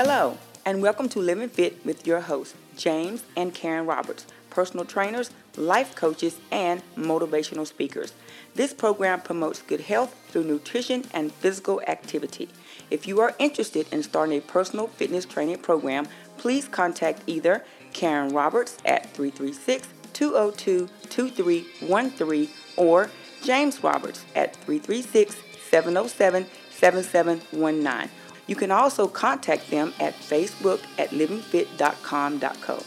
Hello, 0.00 0.38
and 0.64 0.80
welcome 0.80 1.08
to 1.08 1.18
Living 1.18 1.48
Fit 1.48 1.84
with 1.84 2.06
your 2.06 2.20
hosts, 2.20 2.54
James 2.76 3.24
and 3.36 3.52
Karen 3.52 3.84
Roberts, 3.84 4.26
personal 4.48 4.84
trainers, 4.84 5.32
life 5.56 5.96
coaches, 5.96 6.38
and 6.52 6.84
motivational 6.94 7.66
speakers. 7.66 8.12
This 8.54 8.72
program 8.72 9.20
promotes 9.20 9.60
good 9.60 9.80
health 9.80 10.14
through 10.28 10.44
nutrition 10.44 11.04
and 11.12 11.32
physical 11.32 11.82
activity. 11.88 12.48
If 12.92 13.08
you 13.08 13.18
are 13.18 13.34
interested 13.40 13.92
in 13.92 14.04
starting 14.04 14.38
a 14.38 14.40
personal 14.40 14.86
fitness 14.86 15.24
training 15.24 15.58
program, 15.58 16.06
please 16.36 16.68
contact 16.68 17.24
either 17.26 17.64
Karen 17.92 18.32
Roberts 18.32 18.78
at 18.84 19.10
336 19.10 19.88
202 20.12 20.88
2313 21.08 22.48
or 22.76 23.10
James 23.42 23.82
Roberts 23.82 24.24
at 24.36 24.54
336 24.58 25.34
707 25.68 26.46
7719. 26.70 28.10
You 28.48 28.56
can 28.56 28.70
also 28.70 29.06
contact 29.06 29.70
them 29.70 29.92
at 30.00 30.14
Facebook 30.14 30.80
at 30.98 31.10
livingfit.com.co. 31.10 32.82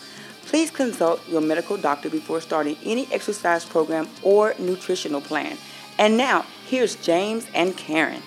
Please 0.48 0.72
consult 0.72 1.26
your 1.30 1.40
medical 1.40 1.78
doctor 1.78 2.10
before 2.10 2.42
starting 2.42 2.76
any 2.84 3.08
exercise 3.14 3.64
program 3.64 4.10
or 4.24 4.56
nutritional 4.58 5.22
plan. 5.22 5.58
And 6.00 6.18
now, 6.18 6.46
here's 6.66 6.96
James 6.96 7.48
and 7.54 7.78
Karen. 7.78 8.24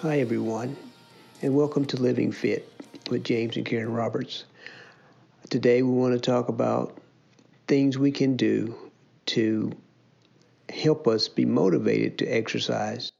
Hi, 0.00 0.18
everyone, 0.18 0.78
and 1.42 1.54
welcome 1.54 1.84
to 1.84 1.96
Living 1.98 2.32
Fit 2.32 2.72
with 3.10 3.22
James 3.22 3.58
and 3.58 3.66
Karen 3.66 3.92
Roberts. 3.92 4.44
Today, 5.50 5.82
we 5.82 5.90
want 5.90 6.14
to 6.14 6.20
talk 6.20 6.48
about 6.48 6.96
things 7.66 7.98
we 7.98 8.12
can 8.12 8.34
do 8.34 8.74
to 9.26 9.72
help 10.70 11.06
us 11.06 11.28
be 11.28 11.44
motivated 11.44 12.16
to 12.18 12.26
exercise. 12.26 13.12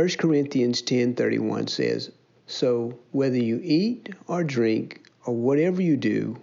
1 0.00 0.16
Corinthians 0.16 0.80
10:31 0.80 1.68
says, 1.68 2.10
"So 2.46 2.98
whether 3.12 3.36
you 3.36 3.60
eat 3.62 4.08
or 4.28 4.42
drink 4.42 5.02
or 5.26 5.34
whatever 5.34 5.82
you 5.82 5.98
do, 5.98 6.38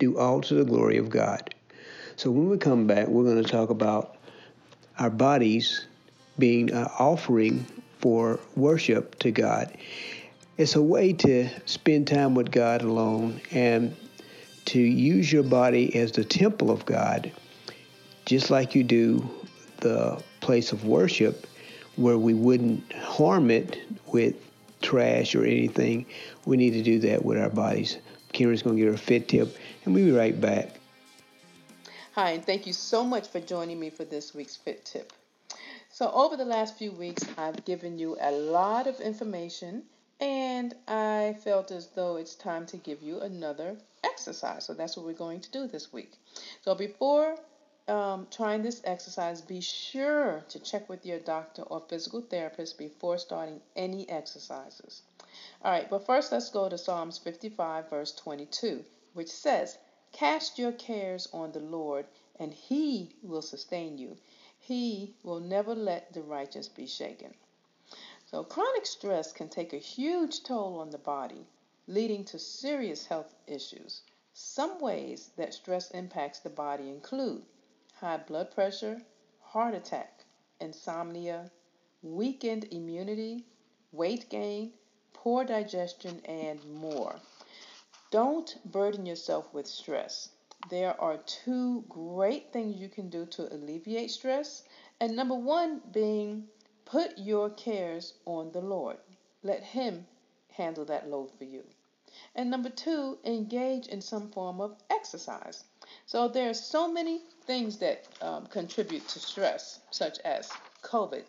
do 0.00 0.18
all 0.18 0.40
to 0.40 0.54
the 0.54 0.64
glory 0.64 0.96
of 0.96 1.08
God." 1.08 1.54
So 2.16 2.32
when 2.32 2.48
we 2.48 2.58
come 2.58 2.88
back, 2.88 3.06
we're 3.06 3.22
going 3.22 3.44
to 3.44 3.48
talk 3.48 3.70
about 3.70 4.16
our 4.98 5.08
bodies 5.08 5.86
being 6.36 6.72
an 6.72 6.88
offering 6.98 7.64
for 8.00 8.40
worship 8.56 9.16
to 9.20 9.30
God. 9.30 9.72
It's 10.58 10.74
a 10.74 10.82
way 10.82 11.12
to 11.12 11.48
spend 11.64 12.08
time 12.08 12.34
with 12.34 12.50
God 12.50 12.82
alone 12.82 13.40
and 13.52 13.94
to 14.64 14.80
use 14.80 15.32
your 15.32 15.44
body 15.44 15.94
as 15.94 16.10
the 16.10 16.24
temple 16.24 16.72
of 16.72 16.84
God, 16.86 17.30
just 18.24 18.50
like 18.50 18.74
you 18.74 18.82
do 18.82 19.30
the 19.76 20.20
place 20.40 20.72
of 20.72 20.84
worship 20.84 21.46
where 21.96 22.18
we 22.18 22.34
wouldn't 22.34 22.92
harm 22.92 23.50
it 23.50 23.78
with 24.06 24.36
trash 24.82 25.34
or 25.34 25.44
anything. 25.44 26.06
We 26.44 26.56
need 26.56 26.72
to 26.72 26.82
do 26.82 26.98
that 27.00 27.24
with 27.24 27.38
our 27.38 27.50
bodies. 27.50 27.98
Karen's 28.32 28.62
going 28.62 28.76
to 28.76 28.82
give 28.82 28.92
her 28.92 28.98
fit 28.98 29.28
tip, 29.28 29.56
and 29.84 29.94
we'll 29.94 30.04
be 30.04 30.12
right 30.12 30.38
back. 30.38 30.78
Hi, 32.12 32.30
and 32.32 32.44
thank 32.44 32.66
you 32.66 32.72
so 32.72 33.04
much 33.04 33.28
for 33.28 33.40
joining 33.40 33.78
me 33.80 33.90
for 33.90 34.04
this 34.04 34.34
week's 34.34 34.56
Fit 34.56 34.84
Tip. 34.84 35.12
So, 35.90 36.10
over 36.12 36.36
the 36.36 36.44
last 36.44 36.76
few 36.76 36.92
weeks, 36.92 37.24
I've 37.36 37.64
given 37.64 37.98
you 37.98 38.16
a 38.20 38.30
lot 38.30 38.86
of 38.86 39.00
information, 39.00 39.82
and 40.20 40.74
I 40.88 41.36
felt 41.44 41.70
as 41.70 41.88
though 41.88 42.16
it's 42.16 42.34
time 42.34 42.66
to 42.66 42.76
give 42.78 43.02
you 43.02 43.20
another 43.20 43.76
exercise. 44.04 44.64
So, 44.64 44.74
that's 44.74 44.96
what 44.96 45.06
we're 45.06 45.12
going 45.12 45.40
to 45.40 45.50
do 45.50 45.66
this 45.66 45.92
week. 45.92 46.14
So, 46.62 46.74
before 46.74 47.36
um, 47.88 48.26
trying 48.32 48.62
this 48.62 48.80
exercise, 48.84 49.40
be 49.40 49.60
sure 49.60 50.44
to 50.48 50.58
check 50.58 50.88
with 50.88 51.06
your 51.06 51.20
doctor 51.20 51.62
or 51.62 51.80
physical 51.88 52.20
therapist 52.20 52.78
before 52.78 53.16
starting 53.16 53.60
any 53.76 54.08
exercises. 54.08 55.02
All 55.62 55.70
right, 55.70 55.88
but 55.88 56.04
first 56.04 56.32
let's 56.32 56.50
go 56.50 56.68
to 56.68 56.76
Psalms 56.76 57.18
55, 57.18 57.88
verse 57.88 58.12
22, 58.12 58.84
which 59.14 59.28
says, 59.28 59.78
Cast 60.10 60.58
your 60.58 60.72
cares 60.72 61.28
on 61.32 61.52
the 61.52 61.60
Lord, 61.60 62.06
and 62.40 62.52
he 62.52 63.14
will 63.22 63.42
sustain 63.42 63.98
you. 63.98 64.16
He 64.58 65.14
will 65.22 65.40
never 65.40 65.74
let 65.74 66.12
the 66.12 66.22
righteous 66.22 66.68
be 66.68 66.86
shaken. 66.86 67.34
So, 68.30 68.42
chronic 68.42 68.86
stress 68.86 69.32
can 69.32 69.48
take 69.48 69.72
a 69.72 69.78
huge 69.78 70.42
toll 70.42 70.80
on 70.80 70.90
the 70.90 70.98
body, 70.98 71.46
leading 71.86 72.24
to 72.24 72.38
serious 72.40 73.06
health 73.06 73.32
issues. 73.46 74.02
Some 74.32 74.80
ways 74.80 75.30
that 75.36 75.54
stress 75.54 75.92
impacts 75.92 76.40
the 76.40 76.50
body 76.50 76.88
include 76.88 77.44
high 78.00 78.18
blood 78.18 78.50
pressure, 78.50 79.00
heart 79.40 79.74
attack, 79.74 80.24
insomnia, 80.60 81.50
weakened 82.02 82.64
immunity, 82.70 83.44
weight 83.90 84.28
gain, 84.28 84.72
poor 85.14 85.44
digestion, 85.44 86.20
and 86.26 86.62
more. 86.64 87.16
Don't 88.10 88.58
burden 88.64 89.06
yourself 89.06 89.52
with 89.54 89.66
stress. 89.66 90.28
There 90.68 91.00
are 91.00 91.18
two 91.18 91.84
great 91.88 92.52
things 92.52 92.76
you 92.76 92.88
can 92.88 93.08
do 93.08 93.24
to 93.26 93.52
alleviate 93.54 94.10
stress. 94.10 94.62
And 95.00 95.16
number 95.16 95.34
one 95.34 95.80
being 95.90 96.48
put 96.84 97.16
your 97.18 97.50
cares 97.50 98.14
on 98.26 98.52
the 98.52 98.60
Lord. 98.60 98.98
Let 99.42 99.62
Him 99.62 100.06
handle 100.52 100.84
that 100.86 101.08
load 101.08 101.30
for 101.38 101.44
you. 101.44 101.64
And 102.34 102.50
number 102.50 102.70
two, 102.70 103.18
engage 103.24 103.86
in 103.86 104.00
some 104.00 104.30
form 104.30 104.60
of 104.60 104.76
exercise. 104.90 105.64
So 106.06 106.28
there 106.28 106.48
are 106.48 106.54
so 106.54 106.86
many 106.86 107.20
things 107.46 107.78
that 107.78 108.06
um, 108.22 108.46
contribute 108.46 109.08
to 109.08 109.18
stress, 109.18 109.80
such 109.90 110.20
as 110.20 110.48
COVID, 110.82 111.24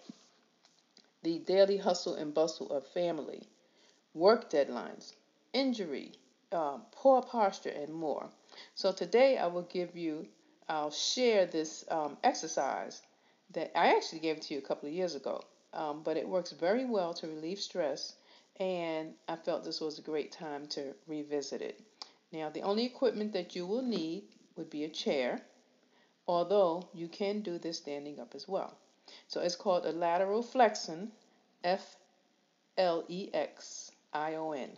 the 1.24 1.40
daily 1.40 1.78
hustle 1.78 2.14
and 2.14 2.32
bustle 2.32 2.72
of 2.72 2.86
family, 2.86 3.42
work 4.14 4.52
deadlines, 4.52 5.14
injury, 5.52 6.12
um, 6.52 6.84
poor 6.92 7.24
posture, 7.24 7.72
and 7.72 7.92
more. 7.92 8.30
So 8.76 8.92
today 8.92 9.40
I 9.40 9.48
will 9.48 9.64
give 9.64 9.98
you, 9.98 10.28
I'll 10.70 10.92
share 10.92 11.48
this 11.48 11.84
um, 11.90 12.16
exercise 12.24 13.02
that 13.54 13.72
I 13.76 13.96
actually 13.96 14.20
gave 14.20 14.42
to 14.42 14.54
you 14.54 14.60
a 14.60 14.68
couple 14.68 14.88
of 14.88 14.94
years 14.94 15.16
ago, 15.16 15.42
um, 15.74 16.04
but 16.04 16.18
it 16.18 16.30
works 16.30 16.52
very 16.52 16.86
well 16.86 17.16
to 17.16 17.28
relieve 17.28 17.60
stress, 17.60 18.14
and 18.60 19.16
I 19.28 19.38
felt 19.38 19.64
this 19.64 19.82
was 19.82 19.98
a 19.98 20.04
great 20.04 20.32
time 20.32 20.68
to 20.68 20.94
revisit 21.08 21.64
it. 21.64 21.82
Now, 22.32 22.52
the 22.52 22.62
only 22.62 22.86
equipment 22.86 23.34
that 23.34 23.56
you 23.56 23.66
will 23.66 23.82
need 23.82 24.26
would 24.58 24.70
be 24.70 24.84
a 24.84 24.90
chair, 24.90 25.42
although 26.28 26.88
you 26.94 27.08
can 27.08 27.42
do 27.42 27.58
this 27.58 27.78
standing 27.78 28.20
up 28.20 28.34
as 28.36 28.48
well. 28.48 28.78
So 29.28 29.42
it's 29.42 29.56
called 29.56 29.86
a 29.86 29.92
lateral 29.92 30.44
flexion, 30.44 31.12
F 31.64 31.96
L 32.78 33.04
E 33.08 33.30
X 33.34 33.92
I 34.14 34.36
O 34.36 34.52
N. 34.52 34.78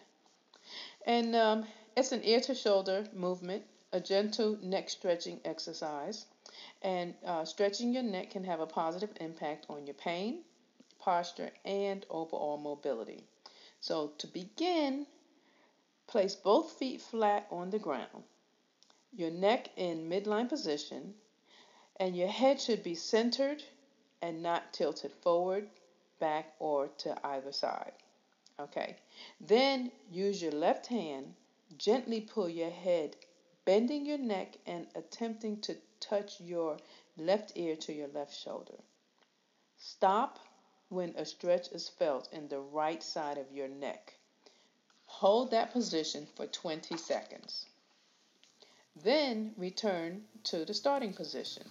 And 1.05 1.35
um, 1.35 1.65
it's 1.97 2.11
an 2.11 2.23
ear 2.23 2.39
to 2.41 2.53
shoulder 2.53 3.05
movement, 3.13 3.63
a 3.91 3.99
gentle 3.99 4.57
neck 4.61 4.89
stretching 4.89 5.39
exercise. 5.45 6.25
And 6.81 7.13
uh, 7.25 7.45
stretching 7.45 7.93
your 7.93 8.03
neck 8.03 8.31
can 8.31 8.43
have 8.43 8.59
a 8.59 8.67
positive 8.67 9.09
impact 9.19 9.65
on 9.69 9.87
your 9.87 9.95
pain, 9.95 10.43
posture, 10.99 11.51
and 11.65 12.05
overall 12.09 12.57
mobility. 12.57 13.23
So 13.81 14.11
to 14.17 14.27
begin, 14.27 15.07
place 16.07 16.35
both 16.35 16.71
feet 16.73 17.01
flat 17.01 17.47
on 17.49 17.69
the 17.69 17.79
ground 17.79 18.23
your 19.11 19.31
neck 19.31 19.69
in 19.75 20.09
midline 20.09 20.47
position, 20.47 21.13
and 21.99 22.15
your 22.15 22.27
head 22.27 22.61
should 22.61 22.83
be 22.83 22.95
centered 22.95 23.63
and 24.21 24.41
not 24.43 24.73
tilted 24.73 25.11
forward, 25.11 25.69
back, 26.19 26.53
or 26.59 26.87
to 26.99 27.27
either 27.27 27.51
side. 27.51 27.93
Okay. 28.59 28.97
Then 29.39 29.91
use 30.11 30.41
your 30.41 30.51
left 30.51 30.87
hand, 30.87 31.33
gently 31.77 32.21
pull 32.21 32.49
your 32.49 32.69
head, 32.69 33.15
bending 33.65 34.05
your 34.05 34.17
neck 34.17 34.57
and 34.65 34.87
attempting 34.95 35.61
to 35.61 35.77
touch 35.99 36.39
your 36.41 36.77
left 37.17 37.53
ear 37.55 37.75
to 37.77 37.93
your 37.93 38.09
left 38.09 38.35
shoulder. 38.35 38.77
Stop 39.77 40.39
when 40.89 41.13
a 41.15 41.25
stretch 41.25 41.69
is 41.69 41.87
felt 41.87 42.31
in 42.33 42.47
the 42.47 42.59
right 42.59 43.01
side 43.01 43.37
of 43.37 43.51
your 43.51 43.67
neck. 43.67 44.13
Hold 45.05 45.51
that 45.51 45.71
position 45.71 46.27
for 46.35 46.45
20 46.47 46.97
seconds. 46.97 47.65
Then 49.03 49.53
return 49.57 50.23
to 50.45 50.65
the 50.65 50.73
starting 50.73 51.13
position. 51.13 51.63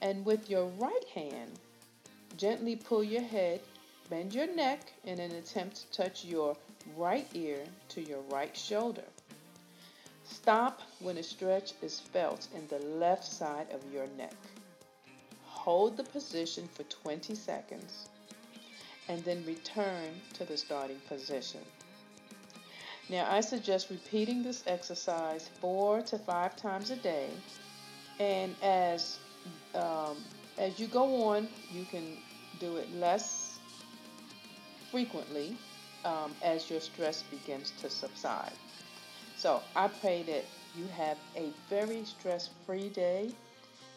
And 0.00 0.24
with 0.24 0.50
your 0.50 0.66
right 0.78 1.08
hand, 1.14 1.58
gently 2.36 2.76
pull 2.76 3.04
your 3.04 3.22
head, 3.22 3.60
bend 4.10 4.34
your 4.34 4.52
neck 4.54 4.92
in 5.04 5.20
an 5.20 5.32
attempt 5.32 5.76
to 5.76 6.02
touch 6.02 6.24
your 6.24 6.56
right 6.96 7.26
ear 7.34 7.64
to 7.90 8.02
your 8.02 8.20
right 8.30 8.56
shoulder. 8.56 9.04
Stop 10.24 10.80
when 11.00 11.18
a 11.18 11.22
stretch 11.22 11.74
is 11.82 12.00
felt 12.00 12.48
in 12.54 12.66
the 12.68 12.84
left 12.96 13.24
side 13.24 13.66
of 13.72 13.92
your 13.92 14.06
neck. 14.18 14.34
Hold 15.44 15.96
the 15.96 16.04
position 16.04 16.68
for 16.68 16.82
20 16.84 17.34
seconds 17.34 18.08
and 19.08 19.22
then 19.24 19.44
return 19.46 20.20
to 20.34 20.44
the 20.44 20.56
starting 20.56 21.00
position. 21.08 21.60
Now, 23.08 23.26
I 23.30 23.40
suggest 23.40 23.90
repeating 23.90 24.42
this 24.42 24.64
exercise 24.66 25.50
four 25.60 26.00
to 26.02 26.18
five 26.18 26.56
times 26.56 26.90
a 26.90 26.96
day, 26.96 27.28
and 28.18 28.54
as 28.62 29.18
um, 29.74 30.16
as 30.58 30.78
you 30.78 30.86
go 30.86 31.24
on, 31.24 31.48
you 31.72 31.84
can 31.90 32.16
do 32.60 32.76
it 32.76 32.88
less 32.96 33.58
frequently, 34.90 35.56
um, 36.04 36.34
as 36.42 36.70
your 36.70 36.80
stress 36.80 37.22
begins 37.24 37.72
to 37.82 37.90
subside. 37.90 38.52
So 39.36 39.60
I 39.74 39.88
pray 39.88 40.22
that 40.22 40.44
you 40.76 40.86
have 40.96 41.18
a 41.36 41.50
very 41.68 42.04
stress 42.04 42.50
free 42.66 42.88
day. 42.88 43.30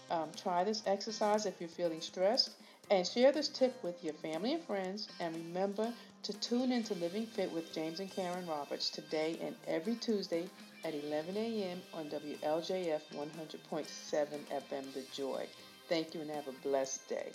Um, 0.09 0.29
try 0.41 0.63
this 0.63 0.83
exercise 0.85 1.45
if 1.45 1.59
you're 1.59 1.69
feeling 1.69 2.01
stressed 2.01 2.51
and 2.89 3.05
share 3.05 3.31
this 3.31 3.49
tip 3.49 3.75
with 3.83 4.03
your 4.03 4.13
family 4.13 4.53
and 4.53 4.63
friends. 4.63 5.07
And 5.19 5.35
remember 5.35 5.91
to 6.27 6.33
tune 6.33 6.73
into 6.73 6.93
Living 6.95 7.25
Fit 7.25 7.49
with 7.53 7.73
James 7.73 8.01
and 8.01 8.11
Karen 8.11 8.45
Roberts 8.47 8.89
today 8.89 9.39
and 9.41 9.55
every 9.65 9.95
Tuesday 9.95 10.49
at 10.83 10.93
11 10.93 11.37
a.m. 11.37 11.81
on 11.93 12.09
WLJF 12.09 12.99
100.7 13.15 13.27
FM 13.71 14.93
The 14.93 15.03
Joy. 15.13 15.47
Thank 15.87 16.13
you 16.13 16.19
and 16.19 16.29
have 16.29 16.49
a 16.49 16.67
blessed 16.67 17.07
day. 17.07 17.31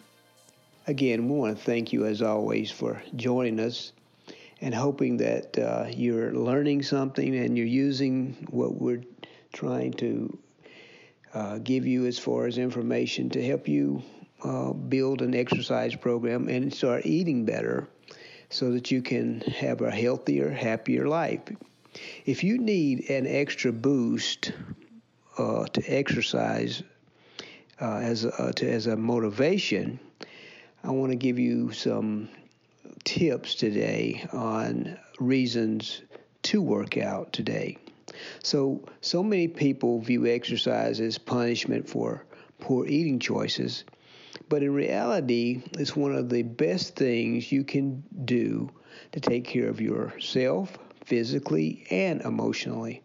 Again, 0.86 1.26
we 1.26 1.38
want 1.38 1.56
to 1.56 1.64
thank 1.64 1.94
you 1.94 2.04
as 2.04 2.20
always 2.20 2.70
for 2.70 3.02
joining 3.16 3.60
us 3.60 3.92
and 4.60 4.74
hoping 4.74 5.16
that 5.16 5.58
uh, 5.58 5.86
you're 5.88 6.34
learning 6.34 6.82
something 6.82 7.34
and 7.34 7.56
you're 7.56 7.66
using 7.66 8.46
what 8.50 8.74
we're 8.74 9.04
trying 9.54 9.94
to 9.94 10.38
uh, 11.32 11.56
give 11.60 11.86
you 11.86 12.04
as 12.04 12.18
far 12.18 12.44
as 12.44 12.58
information 12.58 13.30
to 13.30 13.42
help 13.42 13.68
you 13.68 14.02
uh, 14.44 14.74
build 14.74 15.22
an 15.22 15.34
exercise 15.34 15.94
program 15.94 16.46
and 16.48 16.74
start 16.74 17.06
eating 17.06 17.46
better 17.46 17.88
so 18.52 18.70
that 18.72 18.90
you 18.90 19.02
can 19.02 19.40
have 19.40 19.80
a 19.80 19.90
healthier, 19.90 20.50
happier 20.50 21.08
life. 21.08 21.40
If 22.26 22.44
you 22.44 22.58
need 22.58 23.08
an 23.10 23.26
extra 23.26 23.72
boost 23.72 24.52
uh, 25.38 25.64
to 25.64 25.82
exercise 25.86 26.82
uh, 27.80 27.96
as, 27.96 28.24
a, 28.24 28.52
to, 28.52 28.70
as 28.70 28.86
a 28.86 28.96
motivation, 28.96 29.98
I 30.84 30.90
want 30.90 31.12
to 31.12 31.16
give 31.16 31.38
you 31.38 31.72
some 31.72 32.28
tips 33.04 33.54
today 33.54 34.26
on 34.32 34.98
reasons 35.18 36.02
to 36.42 36.60
work 36.60 36.98
out 36.98 37.32
today. 37.32 37.78
So, 38.42 38.84
so 39.00 39.22
many 39.22 39.48
people 39.48 40.00
view 40.00 40.26
exercise 40.26 41.00
as 41.00 41.16
punishment 41.16 41.88
for 41.88 42.24
poor 42.60 42.86
eating 42.86 43.18
choices, 43.18 43.84
but 44.48 44.62
in 44.62 44.72
reality, 44.72 45.62
it's 45.78 45.96
one 45.96 46.14
of 46.14 46.28
the 46.28 46.42
best 46.42 46.96
things 46.96 47.50
you 47.52 47.64
can 47.64 48.02
do 48.24 48.70
to 49.12 49.20
take 49.20 49.44
care 49.44 49.68
of 49.68 49.80
yourself 49.80 50.78
physically 51.04 51.84
and 51.90 52.22
emotionally. 52.22 53.02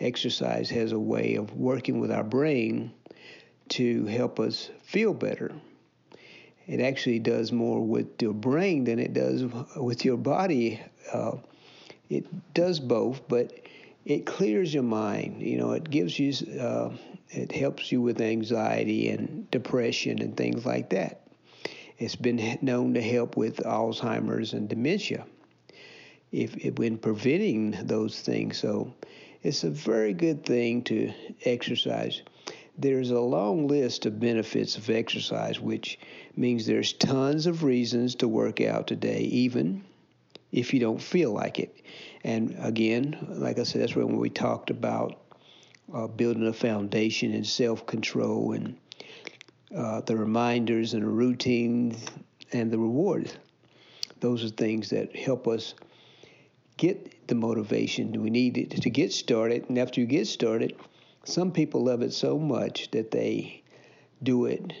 Exercise 0.00 0.70
has 0.70 0.92
a 0.92 0.98
way 0.98 1.36
of 1.36 1.52
working 1.54 2.00
with 2.00 2.10
our 2.10 2.24
brain 2.24 2.92
to 3.68 4.04
help 4.06 4.40
us 4.40 4.70
feel 4.82 5.14
better. 5.14 5.52
It 6.66 6.80
actually 6.80 7.18
does 7.18 7.52
more 7.52 7.80
with 7.80 8.20
your 8.20 8.32
brain 8.32 8.84
than 8.84 8.98
it 8.98 9.12
does 9.12 9.44
with 9.76 10.04
your 10.04 10.16
body. 10.16 10.80
Uh, 11.12 11.36
it 12.08 12.26
does 12.54 12.80
both, 12.80 13.28
but 13.28 13.52
it 14.04 14.26
clears 14.26 14.72
your 14.72 14.82
mind. 14.82 15.42
You 15.42 15.58
know, 15.58 15.72
it 15.72 15.88
gives 15.88 16.18
you, 16.18 16.32
uh, 16.60 16.90
it 17.30 17.52
helps 17.52 17.90
you 17.90 18.00
with 18.00 18.20
anxiety 18.20 19.08
and 19.08 19.50
depression 19.50 20.20
and 20.20 20.36
things 20.36 20.66
like 20.66 20.90
that. 20.90 21.26
It's 21.98 22.16
been 22.16 22.58
known 22.60 22.94
to 22.94 23.02
help 23.02 23.36
with 23.36 23.58
Alzheimer's 23.58 24.52
and 24.52 24.68
dementia. 24.68 25.24
If, 26.32 26.56
if 26.56 26.78
when 26.78 26.98
preventing 26.98 27.70
those 27.86 28.20
things, 28.20 28.58
so 28.58 28.92
it's 29.42 29.62
a 29.62 29.70
very 29.70 30.12
good 30.12 30.44
thing 30.44 30.82
to 30.84 31.12
exercise. 31.44 32.22
There's 32.76 33.10
a 33.10 33.20
long 33.20 33.68
list 33.68 34.04
of 34.04 34.18
benefits 34.18 34.76
of 34.76 34.90
exercise, 34.90 35.60
which 35.60 35.98
means 36.34 36.66
there's 36.66 36.92
tons 36.92 37.46
of 37.46 37.62
reasons 37.62 38.16
to 38.16 38.26
work 38.26 38.60
out 38.60 38.88
today, 38.88 39.20
even 39.20 39.84
if 40.50 40.74
you 40.74 40.80
don't 40.80 41.00
feel 41.00 41.32
like 41.32 41.60
it. 41.60 41.76
And 42.24 42.56
again, 42.58 43.18
like 43.28 43.58
I 43.58 43.64
said, 43.64 43.82
that's 43.82 43.94
when 43.94 44.16
we 44.16 44.30
talked 44.30 44.70
about 44.70 45.20
uh, 45.92 46.06
building 46.06 46.46
a 46.46 46.52
foundation 46.52 47.32
and 47.32 47.46
self 47.46 47.86
control 47.86 48.52
and 48.52 48.78
uh, 49.76 50.00
the 50.00 50.16
reminders 50.16 50.94
and 50.94 51.02
the 51.02 51.08
routines 51.08 52.02
and 52.52 52.70
the 52.70 52.78
rewards. 52.78 53.36
Those 54.20 54.42
are 54.42 54.48
things 54.48 54.90
that 54.90 55.14
help 55.14 55.46
us 55.46 55.74
get 56.78 57.28
the 57.28 57.34
motivation 57.34 58.22
we 58.22 58.30
need 58.30 58.70
to 58.70 58.90
get 58.90 59.12
started. 59.12 59.68
And 59.68 59.78
after 59.78 60.00
you 60.00 60.06
get 60.06 60.26
started, 60.26 60.74
some 61.24 61.52
people 61.52 61.84
love 61.84 62.02
it 62.02 62.12
so 62.12 62.38
much 62.38 62.90
that 62.92 63.10
they 63.10 63.62
do 64.22 64.46
it 64.46 64.72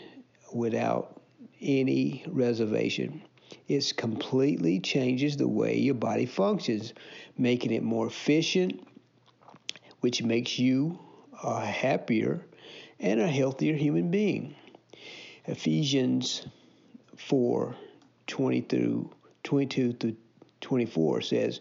without 0.52 1.20
any 1.60 2.24
reservation. 2.26 3.22
It 3.66 3.94
completely 3.96 4.78
changes 4.80 5.36
the 5.36 5.48
way 5.48 5.78
your 5.78 5.94
body 5.94 6.26
functions 6.26 6.92
making 7.38 7.72
it 7.72 7.82
more 7.82 8.06
efficient, 8.06 8.86
which 10.00 10.22
makes 10.22 10.58
you 10.58 10.98
a 11.42 11.64
happier 11.64 12.44
and 13.00 13.20
a 13.20 13.28
healthier 13.28 13.74
human 13.74 14.10
being. 14.10 14.54
Ephesians 15.46 16.46
4 17.16 17.74
20 18.26 18.60
through 18.62 19.10
22 19.44 19.92
through 19.94 20.16
24 20.60 21.20
says 21.20 21.60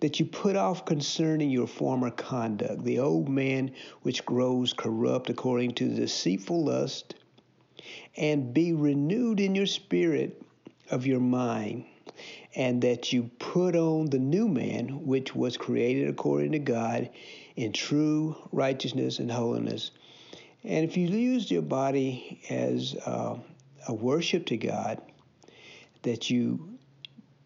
that 0.00 0.20
you 0.20 0.26
put 0.26 0.54
off 0.54 0.84
concerning 0.84 1.50
your 1.50 1.66
former 1.66 2.10
conduct 2.10 2.84
the 2.84 3.00
old 3.00 3.28
man 3.28 3.72
which 4.02 4.24
grows 4.24 4.72
corrupt 4.72 5.28
according 5.28 5.72
to 5.72 5.88
deceitful 5.88 6.64
lust 6.64 7.14
and 8.16 8.54
be 8.54 8.72
renewed 8.72 9.40
in 9.40 9.54
your 9.54 9.66
spirit 9.66 10.40
of 10.90 11.06
your 11.06 11.20
mind 11.20 11.84
and 12.54 12.82
that 12.82 13.12
you 13.12 13.30
put 13.38 13.76
on 13.76 14.06
the 14.10 14.18
new 14.18 14.48
man, 14.48 15.04
which 15.06 15.34
was 15.34 15.56
created 15.56 16.08
according 16.08 16.52
to 16.52 16.58
God 16.58 17.10
in 17.54 17.72
true 17.72 18.36
righteousness 18.52 19.18
and 19.18 19.30
holiness. 19.30 19.90
And 20.64 20.84
if 20.88 20.96
you 20.96 21.06
use 21.06 21.50
your 21.50 21.62
body 21.62 22.40
as 22.48 22.96
uh, 23.06 23.38
a 23.86 23.94
worship 23.94 24.46
to 24.46 24.56
God, 24.56 25.00
that 26.02 26.30
you, 26.30 26.78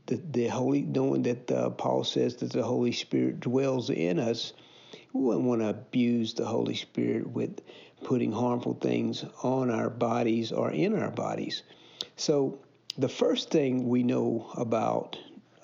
the, 0.07 0.17
the 0.17 0.47
Holy, 0.47 0.83
knowing 0.83 1.23
that 1.23 1.51
uh, 1.51 1.71
Paul 1.71 2.05
says 2.05 2.37
that 2.37 2.53
the 2.53 2.63
Holy 2.63 2.93
Spirit 2.93 3.41
dwells 3.41 3.91
in 3.91 4.19
us, 4.19 4.53
we 5.13 5.23
wouldn't 5.23 5.45
want 5.45 5.61
to 5.61 5.69
abuse 5.69 6.35
the 6.35 6.47
Holy 6.47 6.75
Spirit 6.75 7.29
with 7.29 7.61
putting 8.05 8.33
harmful 8.33 8.75
things 8.75 9.25
on 9.43 9.71
our 9.71 9.91
bodies 9.91 10.53
or 10.53 10.71
in 10.71 10.97
our 10.99 11.11
bodies. 11.11 11.62
So 12.17 12.61
the 12.99 13.09
first 13.09 13.50
thing 13.50 13.88
we 13.88 14.02
know 14.02 14.50
about 14.56 15.16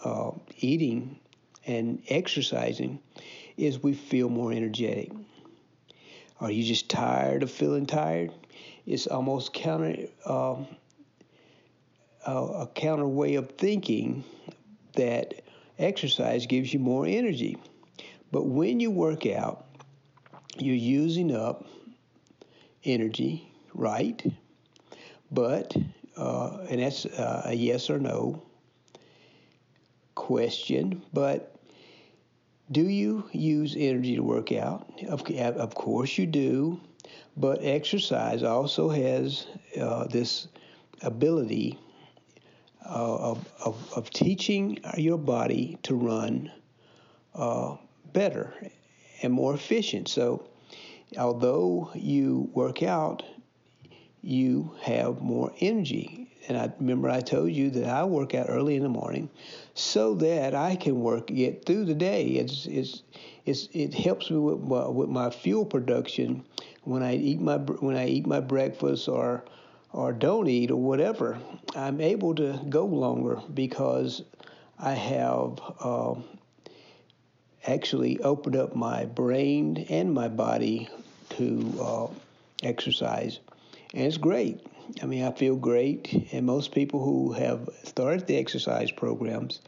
uh, 0.04 0.30
eating 0.58 1.18
and 1.66 2.02
exercising 2.08 3.00
is 3.56 3.82
we 3.82 3.94
feel 3.94 4.28
more 4.28 4.52
energetic. 4.52 5.10
Are 6.40 6.50
you 6.50 6.62
just 6.64 6.88
tired 6.88 7.42
of 7.42 7.50
feeling 7.50 7.86
tired? 7.86 8.30
It's 8.84 9.06
almost 9.06 9.52
counter 9.52 10.06
uh, 10.24 10.56
a 12.26 12.68
counter 12.74 13.06
way 13.06 13.36
of 13.36 13.50
thinking 13.52 14.24
that 14.94 15.42
exercise 15.78 16.46
gives 16.46 16.72
you 16.72 16.80
more 16.80 17.06
energy. 17.06 17.56
But 18.32 18.46
when 18.46 18.80
you 18.80 18.90
work 18.90 19.26
out, 19.26 19.66
you're 20.58 20.74
using 20.74 21.34
up 21.34 21.64
energy, 22.84 23.52
right? 23.74 24.22
But 25.30 25.74
uh, 26.16 26.58
and 26.70 26.80
that's 26.80 27.06
uh, 27.06 27.42
a 27.46 27.54
yes 27.54 27.90
or 27.90 27.98
no 27.98 28.42
question. 30.14 31.02
But 31.12 31.56
do 32.70 32.88
you 32.88 33.28
use 33.32 33.76
energy 33.78 34.16
to 34.16 34.22
work 34.22 34.52
out? 34.52 34.90
Of, 35.08 35.28
of 35.30 35.74
course 35.74 36.18
you 36.18 36.26
do. 36.26 36.80
But 37.36 37.62
exercise 37.62 38.42
also 38.42 38.88
has 38.88 39.46
uh, 39.78 40.06
this 40.06 40.48
ability 41.02 41.78
uh, 42.84 43.16
of, 43.16 43.48
of, 43.64 43.92
of, 43.94 44.10
teaching 44.10 44.78
your 44.96 45.18
body 45.18 45.76
to 45.82 45.94
run 45.94 46.50
uh, 47.34 47.76
better 48.12 48.54
and 49.22 49.32
more 49.32 49.54
efficient. 49.54 50.08
So, 50.08 50.46
although 51.18 51.90
you 51.94 52.48
work 52.54 52.82
out, 52.82 53.24
you 54.26 54.72
have 54.82 55.20
more 55.20 55.52
energy. 55.60 56.28
And 56.48 56.58
I 56.58 56.72
remember 56.80 57.08
I 57.08 57.20
told 57.20 57.52
you 57.52 57.70
that 57.70 57.88
I 57.88 58.04
work 58.04 58.34
out 58.34 58.46
early 58.48 58.76
in 58.76 58.82
the 58.82 58.88
morning 58.88 59.30
so 59.74 60.14
that 60.14 60.54
I 60.54 60.76
can 60.76 61.00
work 61.00 61.28
get 61.28 61.64
through 61.64 61.84
the 61.84 61.94
day. 61.94 62.24
It's 62.26 62.66
it's, 62.66 63.02
it's 63.44 63.68
it 63.72 63.94
helps 63.94 64.30
me 64.30 64.38
with 64.38 64.60
my, 64.60 64.88
with 64.88 65.08
my 65.08 65.30
fuel 65.30 65.64
production 65.64 66.44
when 66.82 67.02
I 67.02 67.16
eat 67.16 67.40
my 67.40 67.56
when 67.56 67.96
I 67.96 68.08
eat 68.08 68.26
my 68.26 68.40
breakfast 68.40 69.08
or 69.08 69.44
or 69.92 70.12
don't 70.12 70.48
eat 70.48 70.70
or 70.70 70.76
whatever. 70.76 71.38
I'm 71.74 72.00
able 72.00 72.34
to 72.36 72.60
go 72.68 72.84
longer 72.84 73.40
because 73.54 74.22
I 74.78 74.92
have 74.92 75.60
uh, 75.80 76.14
actually 77.66 78.20
opened 78.20 78.56
up 78.56 78.74
my 78.74 79.04
brain 79.04 79.86
and 79.88 80.12
my 80.12 80.28
body 80.28 80.88
to 81.30 81.74
uh, 81.80 82.06
exercise 82.62 83.40
and 83.94 84.04
it's 84.04 84.16
great. 84.16 84.66
I 85.02 85.06
mean, 85.06 85.24
I 85.24 85.32
feel 85.32 85.56
great, 85.56 86.28
and 86.32 86.46
most 86.46 86.72
people 86.72 87.04
who 87.04 87.32
have 87.32 87.68
started 87.82 88.26
the 88.26 88.36
exercise 88.36 88.90
programs 88.90 89.60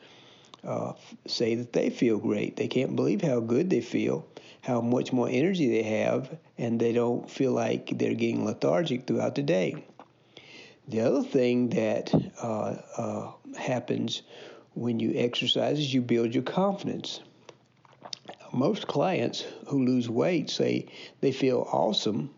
uh, 0.65 0.93
say 1.27 1.55
that 1.57 1.73
they 1.73 1.91
feel 1.91 2.19
great. 2.19 2.57
They 2.57 2.69
can't 2.69 2.95
believe 2.97 3.23
how 3.23 3.41
good 3.41 3.71
they 3.71 3.81
feel, 3.81 4.27
how 4.61 4.81
much 4.81 5.13
more 5.13 5.29
energy 5.29 5.69
they 5.69 5.83
have, 6.01 6.39
and 6.57 6.79
they 6.79 6.93
don't 6.93 7.29
feel 7.29 7.53
like 7.53 7.99
they're 7.99 8.15
getting 8.15 8.45
lethargic 8.45 9.07
throughout 9.07 9.35
the 9.35 9.43
day. 9.43 9.85
The 10.89 11.01
other 11.01 11.23
thing 11.23 11.69
that 11.71 12.15
uh, 12.43 12.77
uh, 12.97 13.33
happens 13.59 14.23
when 14.75 15.01
you 15.01 15.13
exercise 15.17 15.79
is 15.79 15.93
you 15.93 16.01
build 16.01 16.35
your 16.35 16.45
confidence. 16.45 17.21
Most 18.53 18.87
clients 18.87 19.45
who 19.67 19.85
lose 19.85 20.09
weight 20.09 20.49
say 20.49 20.87
they 21.21 21.33
feel 21.33 21.69
awesome 21.71 22.31